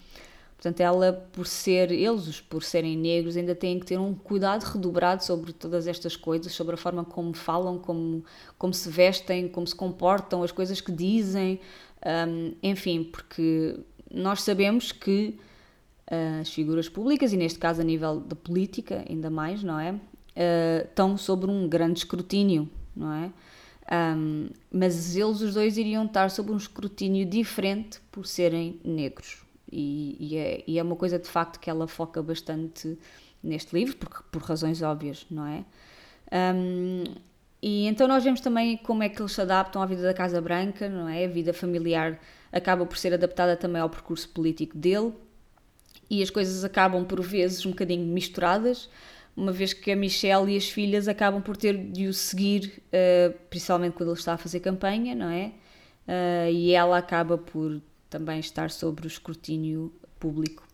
Portanto, 0.60 0.82
ela, 0.82 1.14
por 1.32 1.48
ser, 1.48 1.90
eles, 1.90 2.42
por 2.42 2.66
serem 2.66 2.98
negros, 2.98 3.38
ainda 3.38 3.56
têm 3.56 3.80
que 3.80 3.86
ter 3.86 3.98
um 3.98 4.14
cuidado 4.14 4.64
redobrado 4.64 5.24
sobre 5.24 5.54
todas 5.54 5.88
estas 5.88 6.18
coisas, 6.18 6.52
sobre 6.52 6.74
a 6.74 6.78
forma 6.78 7.06
como 7.06 7.34
falam, 7.34 7.80
como, 7.80 8.26
como 8.58 8.74
se 8.74 8.90
vestem, 8.90 9.48
como 9.48 9.66
se 9.66 9.74
comportam, 9.74 10.44
as 10.44 10.52
coisas 10.52 10.82
que 10.82 10.92
dizem, 10.92 11.62
um, 12.06 12.54
enfim, 12.62 13.06
porque 13.06 13.80
nós 14.12 14.42
sabemos 14.42 14.92
que 14.92 15.40
uh, 16.12 16.42
as 16.42 16.54
figuras 16.54 16.90
públicas, 16.90 17.32
e 17.32 17.38
neste 17.38 17.58
caso 17.58 17.80
a 17.80 17.86
nível 17.86 18.20
da 18.20 18.36
política, 18.36 19.06
ainda 19.10 19.30
mais, 19.30 19.64
não 19.64 19.80
é? 19.80 19.94
Uh, 19.94 20.84
estão 20.84 21.16
sob 21.16 21.46
um 21.46 21.70
grande 21.70 22.00
escrutínio, 22.00 22.70
não 22.94 23.14
é? 23.14 23.32
Um, 24.18 24.50
mas 24.70 25.16
eles 25.16 25.40
os 25.40 25.54
dois 25.54 25.78
iriam 25.78 26.06
estar 26.06 26.30
sob 26.30 26.52
um 26.52 26.58
escrutínio 26.58 27.26
diferente 27.26 28.02
por 28.12 28.28
serem 28.28 28.78
negros. 28.84 29.48
E, 29.72 30.18
e, 30.20 30.38
é, 30.38 30.64
e, 30.68 30.80
é, 30.80 30.84
uma 30.84 30.96
coisa 30.96 31.20
de 31.20 31.28
facto 31.28 31.60
que 31.60 31.70
ela 31.70 31.88
foca 31.88 32.22
bastante 32.24 32.98
neste 33.44 33.74
livro, 33.76 33.96
porque, 33.98 34.24
por 34.32 34.42
razões 34.42 34.82
óbvias, 34.82 35.26
não 35.30 35.46
é? 35.46 35.64
Um, 36.32 37.04
e 37.62 37.88
então 37.88 38.08
nós 38.08 38.24
vemos 38.24 38.40
também 38.40 38.78
como 38.78 39.04
é 39.04 39.10
que 39.10 39.22
eles 39.22 39.34
se 39.34 39.42
adaptam 39.42 39.82
à 39.82 39.86
vida 39.86 40.02
da 40.02 40.14
Casa 40.14 40.42
Branca, 40.42 40.88
não 40.88 41.08
é? 41.08 41.26
A 41.26 41.28
vida 41.28 41.54
familiar 41.54 42.20
acaba 42.52 42.86
por 42.86 42.98
ser 42.98 43.14
adaptada 43.14 43.56
também 43.56 43.82
ao 43.82 43.90
percurso 43.90 44.30
político 44.30 44.78
dele 44.78 45.14
e 46.10 46.24
as 46.24 46.30
coisas 46.30 46.64
acabam 46.64 47.06
por 47.06 47.22
vezes 47.22 47.66
um 47.66 47.72
bocadinho 47.72 48.06
misturadas, 48.06 48.90
uma 49.36 49.52
vez 49.52 49.74
que 49.74 49.92
a 49.92 49.96
Michelle 49.96 50.52
e 50.52 50.58
as 50.58 50.68
filhas 50.70 51.08
acabam 51.08 51.42
por 51.42 51.56
ter 51.56 51.78
de 51.78 52.08
o 52.08 52.14
seguir, 52.14 52.82
uh, 52.88 53.38
principalmente 53.50 53.94
quando 53.94 54.10
ele 54.10 54.20
está 54.20 54.34
a 54.34 54.38
fazer 54.38 54.60
campanha, 54.60 55.14
não 55.14 55.30
é? 55.30 55.52
Uh, 56.08 56.52
e 56.52 56.74
ela 56.74 56.98
acaba 56.98 57.38
por 57.38 57.80
também 58.10 58.40
estar 58.40 58.72
sobre 58.72 59.06
o 59.06 59.08
escrutínio 59.08 59.94
público. 60.20 60.68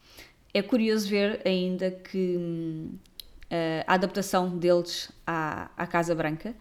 É 0.54 0.62
curioso 0.62 1.10
ver 1.10 1.41
ainda 1.45 1.91
que 1.91 2.38
uh, 2.38 3.84
a 3.86 3.93
adaptação 3.93 4.58
deles 4.58 5.12
à, 5.26 5.69
à 5.76 5.86
Casa 5.86 6.15
Branca 6.15 6.56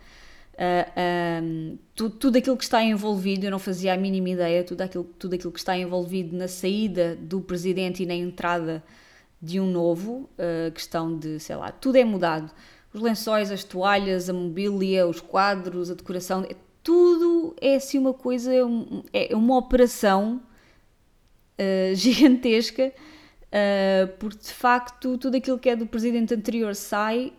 Uh, 0.54 1.42
um, 1.42 1.78
tudo, 1.96 2.16
tudo 2.16 2.38
aquilo 2.38 2.56
que 2.56 2.62
está 2.62 2.82
envolvido, 2.82 3.44
eu 3.44 3.50
não 3.50 3.58
fazia 3.58 3.92
a 3.92 3.96
mínima 3.96 4.30
ideia, 4.30 4.62
tudo 4.62 4.82
aquilo, 4.82 5.04
tudo 5.18 5.34
aquilo 5.34 5.50
que 5.50 5.58
está 5.58 5.76
envolvido 5.76 6.36
na 6.36 6.46
saída 6.46 7.16
do 7.16 7.40
presidente 7.40 8.04
e 8.04 8.06
na 8.06 8.14
entrada 8.14 8.82
de 9.42 9.58
um 9.58 9.66
novo, 9.66 10.30
uh, 10.38 10.70
questão 10.72 11.18
de, 11.18 11.40
sei 11.40 11.56
lá, 11.56 11.72
tudo 11.72 11.96
é 11.96 12.04
mudado. 12.04 12.50
Os 12.92 13.00
lençóis, 13.00 13.50
as 13.50 13.64
toalhas, 13.64 14.30
a 14.30 14.32
mobília, 14.32 15.08
os 15.08 15.20
quadros, 15.20 15.90
a 15.90 15.94
decoração, 15.94 16.44
é, 16.48 16.54
tudo 16.84 17.56
é 17.60 17.74
assim 17.74 17.98
uma 17.98 18.14
coisa, 18.14 18.52
é, 19.12 19.32
é 19.32 19.36
uma 19.36 19.58
operação 19.58 20.40
uh, 21.58 21.94
gigantesca, 21.96 22.92
porque 24.18 24.38
de 24.38 24.52
facto 24.52 25.16
tudo 25.16 25.36
aquilo 25.36 25.58
que 25.58 25.68
é 25.68 25.76
do 25.76 25.86
presidente 25.86 26.34
anterior 26.34 26.74
sai 26.74 27.32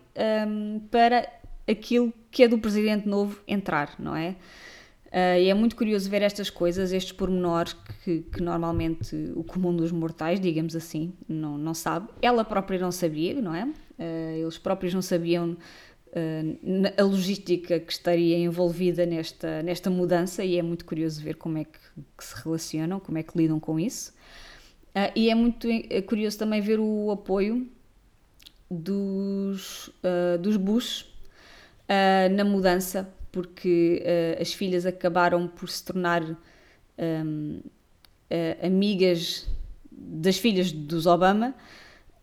um, 0.48 0.80
para 0.90 1.28
aquilo 1.68 2.12
que 2.30 2.42
é 2.42 2.48
do 2.48 2.58
presidente 2.58 3.06
novo 3.06 3.40
entrar, 3.46 3.94
não 3.98 4.16
é? 4.16 4.36
Uh, 5.06 5.38
e 5.40 5.48
é 5.48 5.54
muito 5.54 5.76
curioso 5.76 6.10
ver 6.10 6.20
estas 6.20 6.50
coisas, 6.50 6.92
estes 6.92 7.12
pormenores 7.12 7.74
que, 8.04 8.20
que, 8.22 8.42
normalmente 8.42 9.14
o 9.34 9.44
comum 9.44 9.74
dos 9.74 9.92
mortais, 9.92 10.40
digamos 10.40 10.74
assim, 10.74 11.12
não, 11.28 11.56
não 11.56 11.72
sabe. 11.72 12.08
Ela 12.20 12.44
própria 12.44 12.78
não 12.78 12.92
sabia, 12.92 13.40
não 13.40 13.54
é? 13.54 13.64
Uh, 13.64 14.42
eles 14.42 14.58
próprios 14.58 14.92
não 14.92 15.00
sabiam 15.00 15.52
uh, 15.52 15.56
a 16.98 17.02
logística 17.02 17.78
que 17.78 17.92
estaria 17.92 18.38
envolvida 18.38 19.04
nesta, 19.04 19.62
nesta 19.62 19.90
mudança 19.90 20.44
e 20.44 20.58
é 20.58 20.62
muito 20.62 20.84
curioso 20.84 21.22
ver 21.22 21.36
como 21.36 21.58
é 21.58 21.64
que, 21.64 21.78
que 22.16 22.24
se 22.24 22.34
relacionam, 22.42 22.98
como 22.98 23.18
é 23.18 23.22
que 23.22 23.36
lidam 23.36 23.60
com 23.60 23.78
isso. 23.78 24.14
e 25.14 25.28
é 25.28 25.34
muito 25.34 25.68
é 25.68 26.00
curioso 26.00 26.38
também 26.38 26.60
ver 26.60 26.80
o 26.80 27.10
apoio 27.10 27.68
dos, 28.70 29.90
dos 30.40 30.56
Bush 30.56 31.02
uh, 31.86 32.34
na 32.34 32.44
mudança, 32.44 33.08
porque 33.30 34.02
uh, 34.02 34.42
as 34.42 34.52
filhas 34.52 34.86
acabaram 34.86 35.46
por 35.48 35.68
se 35.68 35.84
tornar 35.84 36.22
um, 36.24 37.60
uh, 38.30 38.66
amigas 38.66 39.46
das 39.90 40.38
filhas 40.38 40.72
dos 40.72 41.06
Obama 41.06 41.54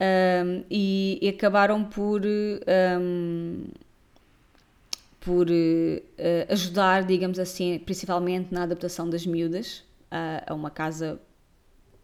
um, 0.04 0.64
e, 0.70 1.20
e, 1.22 1.30
acabaram 1.30 1.84
por, 1.84 2.22
um, 2.26 3.64
por 5.20 5.48
ajudar, 6.50 7.04
digamos 7.04 7.40
assim, 7.40 7.80
principalmente 7.80 8.54
na 8.54 8.64
adaptação 8.64 9.10
das 9.10 9.26
miúdas 9.26 9.84
a, 10.12 10.52
a 10.52 10.54
uma 10.54 10.70
casa 10.70 11.20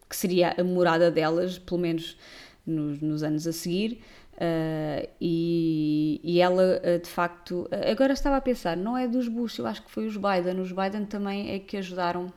que 0.10 0.16
seria 0.16 0.56
a 0.58 0.64
morada 0.64 1.12
delas, 1.12 1.60
pelo 1.60 1.82
menos 1.82 2.18
nos, 2.66 3.00
nos 3.02 3.24
anos 3.24 3.46
a 3.46 3.54
seguir. 3.54 4.02
Uh, 4.40 5.06
e, 5.20 6.22
e, 6.24 6.40
ela, 6.40 6.82
uh, 6.82 7.00
de 7.00 7.10
facto, 7.10 7.64
uh, 7.64 7.92
agora 7.92 8.14
estava 8.14 8.38
a 8.38 8.42
pensar, 8.42 8.78
não 8.78 8.98
é 8.98 9.06
dos 9.06 9.28
Bush, 9.28 9.60
eu 9.60 9.68
acho 9.68 9.84
que 9.84 9.92
foi 9.92 10.08
os 10.08 10.16
Biden. 10.16 10.62
Os 10.62 10.72
Biden 10.72 11.06
também 11.06 11.52
é 11.52 11.60
que 11.60 11.78
ajudaram 11.78 12.32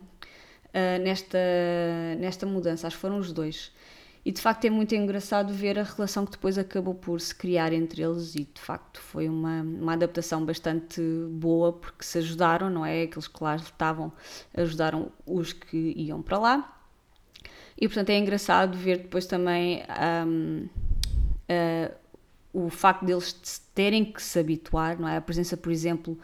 nesta, 1.03 1.38
nesta 2.18 2.46
mudança, 2.46 2.87
acho 2.87 2.96
que 2.96 3.03
foram 3.03 3.18
os 3.18 3.31
dois. 3.31 3.70
E 4.25 4.31
de 4.31 4.41
facto 4.41 4.65
é 4.65 4.71
muito 4.71 4.95
engraçado 4.95 5.53
ver 5.53 5.79
a 5.79 5.83
relação 5.83 6.25
que 6.25 6.33
depois 6.33 6.57
acabou 6.57 6.95
por 6.95 7.21
se 7.21 7.35
criar 7.35 7.73
entre 7.73 8.03
eles, 8.03 8.37
e 8.37 8.45
de 8.45 8.61
facto 8.61 9.01
foi 9.01 9.29
uma, 9.29 9.63
uma 9.63 9.95
adaptação 9.95 10.45
bastante 10.45 11.03
boa, 11.31 11.73
porque 11.73 12.05
se 12.05 12.19
ajudaram, 12.19 12.71
não 12.71 12.87
é? 12.87 13.03
Aqueles 13.03 13.27
que 13.27 13.43
lá 13.43 13.57
estavam 13.57 14.13
ajudaram 14.57 15.11
os 15.27 15.53
que 15.53 15.93
iam 15.97 16.23
para 16.23 16.39
lá. 16.39 16.79
E 17.77 17.89
portanto 17.89 18.11
é 18.11 18.19
engraçado 18.19 18.79
ver 18.79 18.99
depois 18.99 19.27
também. 19.27 19.83
Um, 20.27 20.69
uh, 21.49 22.03
o 22.53 22.69
facto 22.69 23.05
deles 23.05 23.33
terem 23.75 24.05
que 24.05 24.23
se 24.23 24.39
habituar, 24.39 25.01
não 25.01 25.09
é? 25.09 25.17
A 25.17 25.21
presença, 25.21 25.57
por 25.57 25.73
exemplo, 25.73 26.19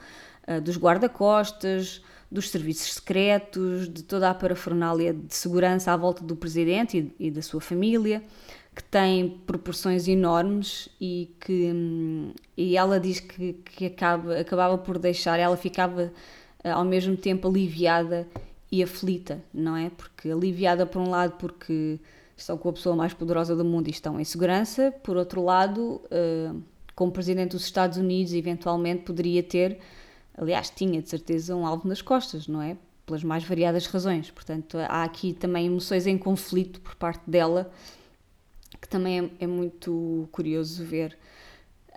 uh, 0.47 0.61
dos 0.61 0.77
guarda-costas, 0.77 2.03
dos 2.31 2.51
serviços 2.51 2.95
secretos, 2.95 3.89
de 3.89 4.03
toda 4.03 4.29
a 4.31 4.35
parafernália 4.35 5.15
de 5.15 5.35
segurança 5.35 5.93
à 5.93 5.97
volta 5.97 6.23
do 6.23 6.37
presidente 6.37 7.13
e, 7.19 7.29
e 7.29 7.31
da 7.31 7.41
sua 7.41 7.61
família, 7.61 8.23
que 8.75 8.85
tem 8.85 9.41
proporções 9.47 10.07
enormes 10.07 10.89
e 11.01 11.35
que 11.41 11.73
hum, 11.73 12.33
e 12.57 12.77
ela 12.77 13.01
diz 13.01 13.19
que, 13.19 13.55
que 13.55 13.87
acaba, 13.87 14.39
acabava 14.39 14.79
por 14.79 14.99
deixar, 14.99 15.39
ela 15.39 15.57
ficava 15.57 16.13
uh, 16.65 16.69
ao 16.69 16.85
mesmo 16.85 17.17
tempo 17.17 17.49
aliviada 17.49 18.29
e 18.71 18.83
aflita, 18.83 19.43
não 19.53 19.77
é? 19.77 19.91
Porque 19.91 20.31
aliviada 20.31 20.87
por 20.87 21.01
um 21.01 21.11
lado 21.11 21.35
porque 21.39 21.99
estão 22.37 22.57
com 22.57 22.69
a 22.69 22.73
pessoa 22.73 22.95
mais 22.95 23.15
poderosa 23.15 23.57
do 23.57 23.65
mundo 23.65 23.89
e 23.89 23.91
estão 23.91 24.21
em 24.21 24.25
segurança, 24.25 24.93
por 25.03 25.17
outro 25.17 25.43
lado, 25.43 26.01
uh, 26.05 26.63
como 26.95 27.11
presidente 27.11 27.53
dos 27.53 27.65
Estados 27.65 27.97
Unidos, 27.97 28.33
eventualmente 28.33 29.03
poderia 29.03 29.43
ter, 29.43 29.79
aliás, 30.39 30.71
tinha 30.71 31.03
de 31.03 31.09
certeza 31.09 31.55
um 31.55 31.67
alvo 31.67 31.89
nas 31.89 32.01
costas, 32.01 32.47
não 32.47 32.63
é? 32.63 32.77
Pelas 33.05 33.25
mais 33.25 33.45
variadas 33.45 33.87
razões. 33.87 34.31
Portanto, 34.31 34.79
há 34.79 35.03
aqui 35.03 35.33
também 35.33 35.67
emoções 35.67 36.07
em 36.07 36.17
conflito 36.17 36.81
por 36.81 36.95
parte 36.95 37.29
dela, 37.29 37.71
que 38.81 38.89
também 38.89 39.21
é, 39.21 39.45
é 39.45 39.47
muito 39.47 40.29
curioso 40.31 40.85
ver. 40.85 41.17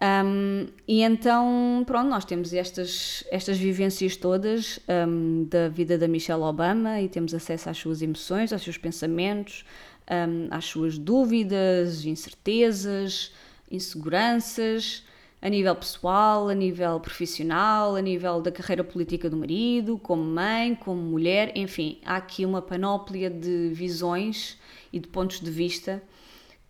Um, 0.02 0.68
e 0.88 1.04
então, 1.04 1.84
pronto, 1.86 2.10
nós 2.10 2.26
temos 2.26 2.52
estas, 2.54 3.24
estas 3.30 3.60
vivências 3.60 4.18
todas 4.18 4.80
um, 5.08 5.46
da 5.46 5.70
vida 5.70 5.96
da 5.96 6.08
Michelle 6.08 6.42
Obama 6.42 7.00
e 7.00 7.08
temos 7.08 7.36
acesso 7.36 7.70
às 7.70 7.78
suas 7.78 8.02
emoções, 8.02 8.52
aos 8.52 8.64
seus 8.64 8.80
pensamentos, 8.80 9.64
um, 10.10 10.48
às 10.50 10.66
suas 10.66 10.98
dúvidas, 10.98 12.04
incertezas, 12.04 13.32
inseguranças, 13.70 15.04
a 15.42 15.50
nível 15.50 15.76
pessoal, 15.76 16.50
a 16.50 16.54
nível 16.54 17.00
profissional, 17.00 17.96
a 17.96 18.02
nível 18.02 18.42
da 18.42 18.52
carreira 18.52 18.84
política 18.84 19.30
do 19.30 19.36
marido, 19.36 19.98
como 19.98 20.24
mãe, 20.24 20.76
como 20.76 21.02
mulher, 21.02 21.52
enfim, 21.56 22.00
há 22.06 22.18
aqui 22.18 22.46
uma 22.46 22.62
panóplia 22.62 23.30
de 23.30 23.70
visões 23.70 24.60
e 24.94 25.00
de 25.00 25.08
pontos 25.08 25.40
de 25.40 25.50
vista 25.50 26.02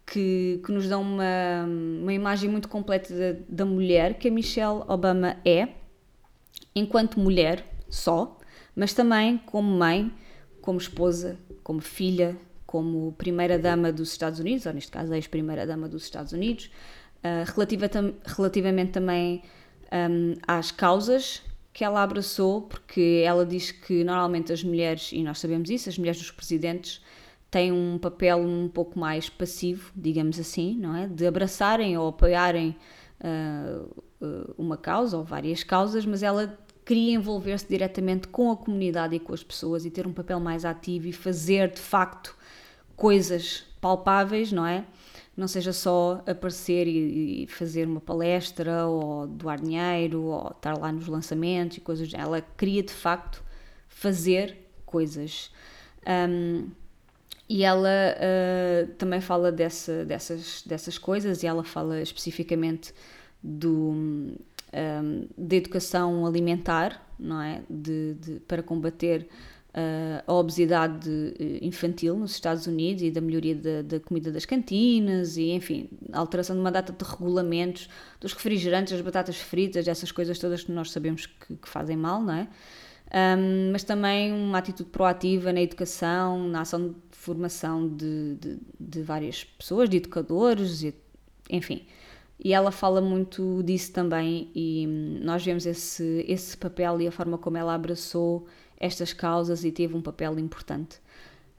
que, 0.05 0.61
que 0.65 0.71
nos 0.71 0.87
dão 0.87 1.01
uma, 1.01 1.65
uma 2.01 2.13
imagem 2.13 2.49
muito 2.49 2.69
completa 2.69 3.13
da, 3.13 3.39
da 3.49 3.65
mulher 3.65 4.15
que 4.17 4.29
a 4.29 4.31
Michelle 4.31 4.83
Obama 4.87 5.37
é, 5.43 5.69
enquanto 6.73 7.19
mulher 7.19 7.65
só, 7.89 8.39
mas 8.73 8.93
também 8.93 9.37
como 9.37 9.69
mãe, 9.69 10.13
como 10.61 10.77
esposa, 10.77 11.37
como 11.61 11.81
filha, 11.81 12.37
como 12.65 13.11
primeira-dama 13.17 13.91
dos 13.91 14.13
Estados 14.13 14.39
Unidos, 14.39 14.65
ou 14.65 14.73
neste 14.73 14.91
caso, 14.91 15.13
ex-primeira-dama 15.13 15.89
dos 15.89 16.03
Estados 16.03 16.31
Unidos, 16.31 16.71
uh, 17.23 17.51
relativa 17.51 17.89
tam 17.89 18.13
relativamente 18.25 18.91
também 18.91 19.41
um, 19.91 20.35
às 20.47 20.71
causas 20.71 21.41
que 21.73 21.83
ela 21.83 22.03
abraçou, 22.03 22.63
porque 22.63 23.23
ela 23.25 23.45
diz 23.45 23.71
que 23.71 24.03
normalmente 24.03 24.51
as 24.51 24.63
mulheres, 24.63 25.11
e 25.13 25.23
nós 25.23 25.39
sabemos 25.39 25.69
isso, 25.69 25.87
as 25.87 25.97
mulheres 25.97 26.19
dos 26.19 26.31
presidentes 26.31 27.01
têm 27.49 27.71
um 27.71 27.97
papel 27.97 28.39
um 28.39 28.67
pouco 28.67 28.99
mais 28.99 29.29
passivo, 29.29 29.91
digamos 29.95 30.39
assim, 30.39 30.77
não 30.77 30.95
é? 30.95 31.07
De 31.07 31.25
abraçarem 31.25 31.97
ou 31.97 32.09
apoiarem 32.09 32.75
uh, 33.19 34.03
uma 34.57 34.77
causa 34.77 35.17
ou 35.17 35.23
várias 35.23 35.63
causas, 35.63 36.05
mas 36.05 36.23
ela 36.23 36.57
queria 36.85 37.13
envolver-se 37.13 37.67
diretamente 37.67 38.27
com 38.27 38.51
a 38.51 38.57
comunidade 38.57 39.15
e 39.15 39.19
com 39.19 39.33
as 39.33 39.43
pessoas 39.43 39.85
e 39.85 39.89
ter 39.89 40.07
um 40.07 40.13
papel 40.13 40.39
mais 40.39 40.65
ativo 40.65 41.07
e 41.07 41.13
fazer 41.13 41.71
de 41.71 41.79
facto 41.79 42.35
coisas 42.95 43.65
palpáveis, 43.79 44.51
não 44.51 44.65
é? 44.65 44.85
Não 45.35 45.47
seja 45.47 45.71
só 45.71 46.23
aparecer 46.27 46.87
e, 46.87 47.43
e 47.43 47.47
fazer 47.47 47.87
uma 47.87 48.01
palestra 48.01 48.85
ou 48.85 49.27
doar 49.27 49.61
dinheiro 49.61 50.23
ou 50.23 50.49
estar 50.49 50.77
lá 50.77 50.91
nos 50.91 51.07
lançamentos 51.07 51.77
e 51.77 51.81
coisas. 51.81 52.13
Ela 52.13 52.41
queria 52.41 52.83
de 52.83 52.93
facto 52.93 53.43
fazer 53.87 54.57
coisas. 54.85 55.51
Um, 56.05 56.69
e 57.47 57.63
ela 57.63 57.89
uh, 57.89 58.87
também 58.93 59.19
fala 59.19 59.51
dessa, 59.51 60.05
dessas, 60.05 60.63
dessas 60.65 60.97
coisas 60.97 61.43
e 61.43 61.47
ela 61.47 61.63
fala 61.63 62.01
especificamente 62.01 62.93
do, 63.43 63.91
um, 64.73 65.27
da 65.37 65.55
educação 65.55 66.25
alimentar, 66.25 67.05
não 67.19 67.41
é? 67.41 67.61
De, 67.69 68.13
de 68.15 68.39
para 68.41 68.63
combater 68.63 69.27
a 70.27 70.33
obesidade 70.33 71.09
eh, 71.39 71.65
infantil 71.65 72.17
nos 72.17 72.31
Estados 72.31 72.67
Unidos 72.67 73.03
e 73.03 73.11
da 73.11 73.21
melhoria 73.21 73.55
da, 73.55 73.81
da, 73.81 73.99
comida 74.01 74.31
das 74.31 74.45
cantinas 74.45 75.37
e, 75.37 75.51
enfim, 75.51 75.89
a 76.11 76.19
alteração 76.19 76.55
de 76.55 76.61
uma 76.61 76.71
data 76.71 76.91
de 76.91 77.09
regulamentos 77.09 77.89
dos 78.19 78.33
refrigerantes, 78.33 78.91
das 78.91 79.01
batatas 79.01 79.37
fritas, 79.37 79.87
essas 79.87 80.11
coisas 80.11 80.37
todas 80.37 80.63
que 80.63 80.71
nós 80.71 80.91
sabemos 80.91 81.25
que, 81.25 81.55
que 81.55 81.69
fazem 81.69 81.95
mal, 81.95 82.21
não 82.21 82.33
é? 82.33 82.47
Um, 83.13 83.71
mas 83.73 83.83
também 83.83 84.31
uma 84.31 84.57
atitude 84.57 84.89
proativa 84.89 85.51
na 85.51 85.61
educação, 85.61 86.47
na 86.47 86.61
ação 86.61 86.89
de 86.89 86.95
formação 87.11 87.87
de, 87.87 88.35
de, 88.35 88.57
de 88.79 89.01
várias 89.01 89.43
pessoas, 89.43 89.89
de 89.89 89.97
educadores, 89.97 90.81
e, 90.83 90.93
enfim. 91.49 91.85
E 92.43 92.53
ela 92.53 92.71
fala 92.71 93.01
muito 93.01 93.61
disso 93.63 93.91
também, 93.91 94.49
e 94.55 94.85
hum, 94.87 95.19
nós 95.23 95.43
vemos 95.45 95.65
esse, 95.65 96.25
esse 96.27 96.57
papel 96.57 97.01
e 97.01 97.07
a 97.07 97.11
forma 97.11 97.37
como 97.37 97.57
ela 97.57 97.73
abraçou 97.73 98.47
estas 98.81 99.13
causas 99.13 99.63
e 99.63 99.71
teve 99.71 99.95
um 99.95 100.01
papel 100.01 100.37
importante. 100.39 100.99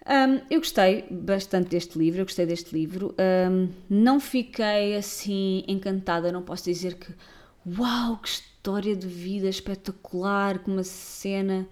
Um, 0.05 0.41
eu 0.51 0.59
gostei 0.59 1.05
bastante 1.09 1.69
deste 1.71 1.97
livro, 1.97 2.21
eu 2.21 2.25
gostei 2.25 2.45
deste 2.45 2.75
livro. 2.75 3.15
Um, 3.49 3.69
não 3.89 4.19
fiquei 4.19 4.97
assim 4.97 5.65
encantada, 5.69 6.33
não 6.33 6.43
posso 6.43 6.65
dizer 6.65 6.97
que 6.97 7.15
uau, 7.79 8.17
que 8.17 8.29
história 8.29 8.97
de 8.97 9.07
vida 9.07 9.49
espetacular, 9.49 10.59
com 10.59 10.73
uma 10.73 10.83
cena 10.83 11.69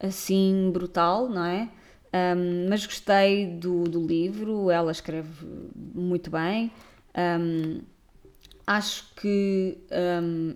assim 0.00 0.70
brutal, 0.72 1.28
não 1.28 1.44
é? 1.44 1.70
Um, 2.12 2.68
mas 2.68 2.84
gostei 2.84 3.46
do, 3.46 3.84
do, 3.84 4.04
livro, 4.04 4.70
ela 4.70 4.90
escreve 4.90 5.46
muito 5.94 6.30
bem. 6.30 6.72
Acho 8.66 9.14
que 9.14 9.78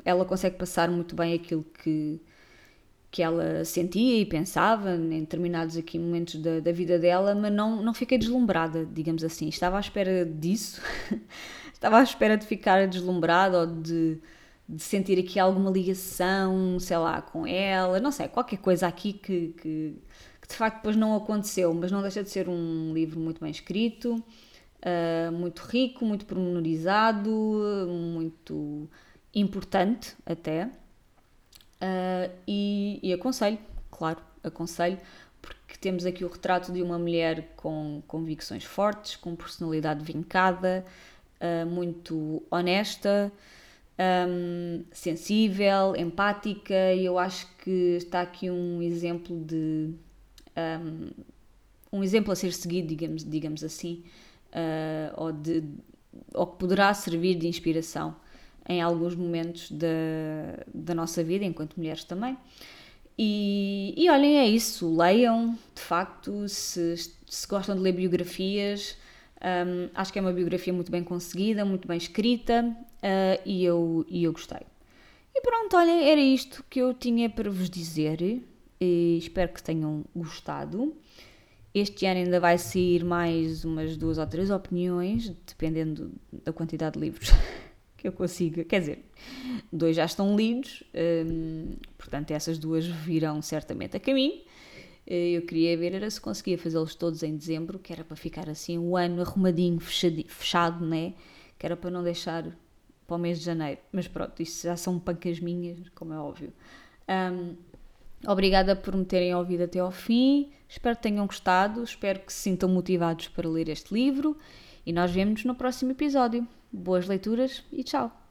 ela 0.05 0.25
consegue 0.25 0.57
passar 0.57 0.91
muito 0.91 1.15
bem 1.15 1.35
aquilo 1.35 1.65
que, 1.65 2.21
que 3.13 3.23
ela 3.23 3.65
sentia 3.65 4.21
e 4.21 4.27
pensava 4.27 4.97
em 4.97 5.21
determinados 5.21 5.77
aqui 5.77 5.99
momentos 5.99 6.37
da, 6.37 6.59
da 6.61 6.73
vida 6.73 6.99
dela, 6.99 7.35
mas 7.35 7.53
não, 7.53 7.83
não 7.83 7.95
fiquei 7.95 8.19
deslumbrada, 8.19 8.87
digamos 8.87 9.23
assim. 9.23 9.49
Estava 9.49 9.77
à 9.77 9.81
espera 9.81 10.25
disso, 10.25 10.81
estava 11.73 11.99
à 11.99 12.03
espera 12.03 12.37
de 12.37 12.47
ficar 12.47 12.89
deslumbrada 12.89 13.61
ou 13.61 13.67
de 13.67 14.19
de 14.69 14.83
sentir 14.83 15.19
aqui 15.19 15.39
alguma 15.39 15.71
ligação, 15.71 16.79
sei 16.79 16.97
lá, 16.97 17.21
com 17.21 17.47
ela, 17.47 18.01
não 18.01 18.11
sei, 18.11 18.29
qualquer 18.29 18.59
coisa 18.59 18.87
aqui 18.87 19.13
que, 19.13 19.49
que, 19.49 19.97
que 20.41 20.49
de 20.49 20.55
facto 20.55 20.77
depois 20.77 20.97
não 20.97 21.15
aconteceu, 21.15 21.75
mas 21.75 21.91
não 21.93 22.01
deixa 22.01 22.23
de 22.23 22.31
ser 22.31 22.49
um 22.49 22.93
livro 22.95 23.21
muito 23.21 23.41
bem 23.41 23.51
escrito, 23.51 24.15
uh, 24.15 25.33
muito 25.33 25.61
rico, 25.63 26.05
muito 26.05 26.25
pormenorizado, 26.25 27.31
muito 27.89 28.89
importante 29.35 30.15
até. 30.25 30.71
Uh, 31.83 32.31
e, 32.47 33.01
e 33.03 33.13
aconselho, 33.13 33.59
claro, 33.91 34.21
aconselho, 34.45 34.99
porque 35.41 35.77
temos 35.81 36.07
aqui 36.07 36.25
o 36.25 36.29
retrato 36.29 36.73
de 36.73 36.81
uma 36.81 36.97
mulher 36.97 37.55
com 37.57 38.01
convicções 38.07 38.63
fortes, 38.63 39.17
com 39.17 39.35
personalidade 39.35 40.05
vincada, 40.05 40.85
uh, 41.41 41.67
muito 41.67 42.41
honesta, 42.49 43.33
um, 44.29 44.85
sensível, 44.93 45.97
empática, 45.97 46.95
e 46.95 47.05
eu 47.05 47.19
acho 47.19 47.49
que 47.59 47.97
está 47.97 48.21
aqui 48.21 48.49
um 48.49 48.81
exemplo 48.81 49.45
de. 49.45 49.91
Um, 50.57 51.11
um 51.93 52.03
exemplo 52.03 52.33
a 52.33 52.37
ser 52.37 52.53
seguido, 52.53 52.89
digamos, 52.89 53.23
digamos 53.29 53.63
assim, 53.63 54.05
uh, 54.53 55.13
ou, 55.17 55.33
de, 55.33 55.63
ou 56.33 56.47
que 56.47 56.59
poderá 56.59 56.95
servir 56.95 57.35
de 57.35 57.47
inspiração 57.47 58.17
em 58.69 58.81
alguns 58.81 59.15
momentos 59.15 59.71
da, 59.71 60.65
da 60.73 60.95
nossa 60.95 61.23
vida, 61.23 61.45
enquanto 61.45 61.77
mulheres 61.77 62.05
também. 62.05 62.37
E, 63.19 63.95
e 63.97 64.09
olhem, 64.11 64.39
é 64.39 64.47
isso, 64.47 64.97
leiam, 64.97 65.59
de 65.75 65.83
facto, 65.83 66.49
se, 66.49 66.97
se 67.27 67.47
gostam 67.47 67.77
de 67.77 67.83
ler 67.83 67.93
biografias, 67.93 68.97
um, 69.43 69.91
acho 69.95 70.13
que 70.13 70.19
é 70.19 70.23
uma 70.23 70.33
biografia 70.33 70.73
muito 70.73 70.91
bem 70.91 71.03
conseguida, 71.03 71.65
muito 71.65 71.87
bem 71.87 71.97
escrita 71.97 72.65
uh, 72.65 73.43
e, 73.45 73.65
eu, 73.65 74.07
e 74.09 74.25
eu 74.25 74.33
gostei. 74.33 74.61
E 75.35 75.41
pronto, 75.41 75.77
olhem, 75.77 76.09
era 76.09 76.21
isto 76.21 76.65
que 76.71 76.81
eu 76.81 76.95
tinha 76.95 77.29
para 77.29 77.51
vos 77.51 77.69
dizer 77.69 78.43
e 78.81 79.19
espero 79.19 79.53
que 79.53 79.63
tenham 79.63 80.05
gostado. 80.15 80.95
Este 81.75 82.05
ano 82.07 82.21
ainda 82.21 82.39
vai 82.39 82.59
sair 82.59 83.03
mais 83.03 83.65
umas 83.65 83.97
duas 83.97 84.19
ou 84.19 84.27
três 84.27 84.51
opiniões, 84.51 85.31
dependendo 85.47 86.13
da 86.45 86.53
quantidade 86.53 86.99
de 86.99 87.01
livros 87.01 87.31
que 88.03 88.09
eu 88.09 88.13
consiga. 88.13 88.65
Quer 88.65 88.81
dizer, 88.81 89.05
dois 89.73 89.95
já 89.95 90.05
estão 90.05 90.37
lidos, 90.37 90.83
hum, 90.93 91.77
portanto, 91.97 92.33
essas 92.33 92.59
duas 92.59 92.85
virão 92.85 93.41
certamente 93.41 93.97
a 93.97 94.01
caminho. 94.01 94.43
Eh, 95.07 95.31
eu 95.31 95.43
queria 95.43 95.77
ver 95.77 95.95
era 95.95 96.11
se 96.11 96.21
conseguia 96.21 96.59
fazê-los 96.59 96.97
todos 96.97 97.23
em 97.23 97.37
dezembro, 97.37 97.79
que 97.79 97.93
era 97.93 98.03
para 98.03 98.17
ficar 98.17 98.51
assim 98.51 98.77
o 98.77 98.91
um 98.91 98.97
ano 98.97 99.23
arrumadinho, 99.23 99.79
fechado, 99.79 100.25
fechado, 100.27 100.85
né? 100.85 101.15
Que 101.57 101.65
era 101.65 101.77
para 101.77 101.91
não 101.91 102.03
deixar 102.03 102.45
para 103.07 103.17
o 103.17 103.19
mês 103.19 103.39
de 103.39 103.45
janeiro. 103.45 103.81
Mas 103.93 104.09
pronto, 104.09 104.43
isto 104.43 104.65
já 104.65 104.77
são 104.77 104.99
pancas 104.99 105.39
minhas, 105.39 105.79
como 105.95 106.13
é 106.13 106.19
óbvio. 106.19 106.53
Um, 107.09 107.55
Obrigada 108.25 108.77
por 108.77 108.95
me 108.95 109.05
terem 109.05 109.35
ouvido 109.35 109.65
até 109.65 109.81
ao 109.81 109.91
fim. 109.91 110.53
Espero 110.69 110.95
que 110.95 111.03
tenham 111.03 111.27
gostado, 111.27 111.83
espero 111.83 112.21
que 112.21 112.33
se 112.33 112.39
sintam 112.39 112.69
motivados 112.69 113.27
para 113.27 113.49
ler 113.49 113.69
este 113.69 113.93
livro 113.93 114.37
e 114.85 114.93
nós 114.93 115.11
vemos-nos 115.11 115.45
no 115.45 115.55
próximo 115.55 115.93
episódio. 115.93 116.47
Boas 116.73 117.07
leituras 117.07 117.65
e 117.73 117.83
tchau! 117.85 118.22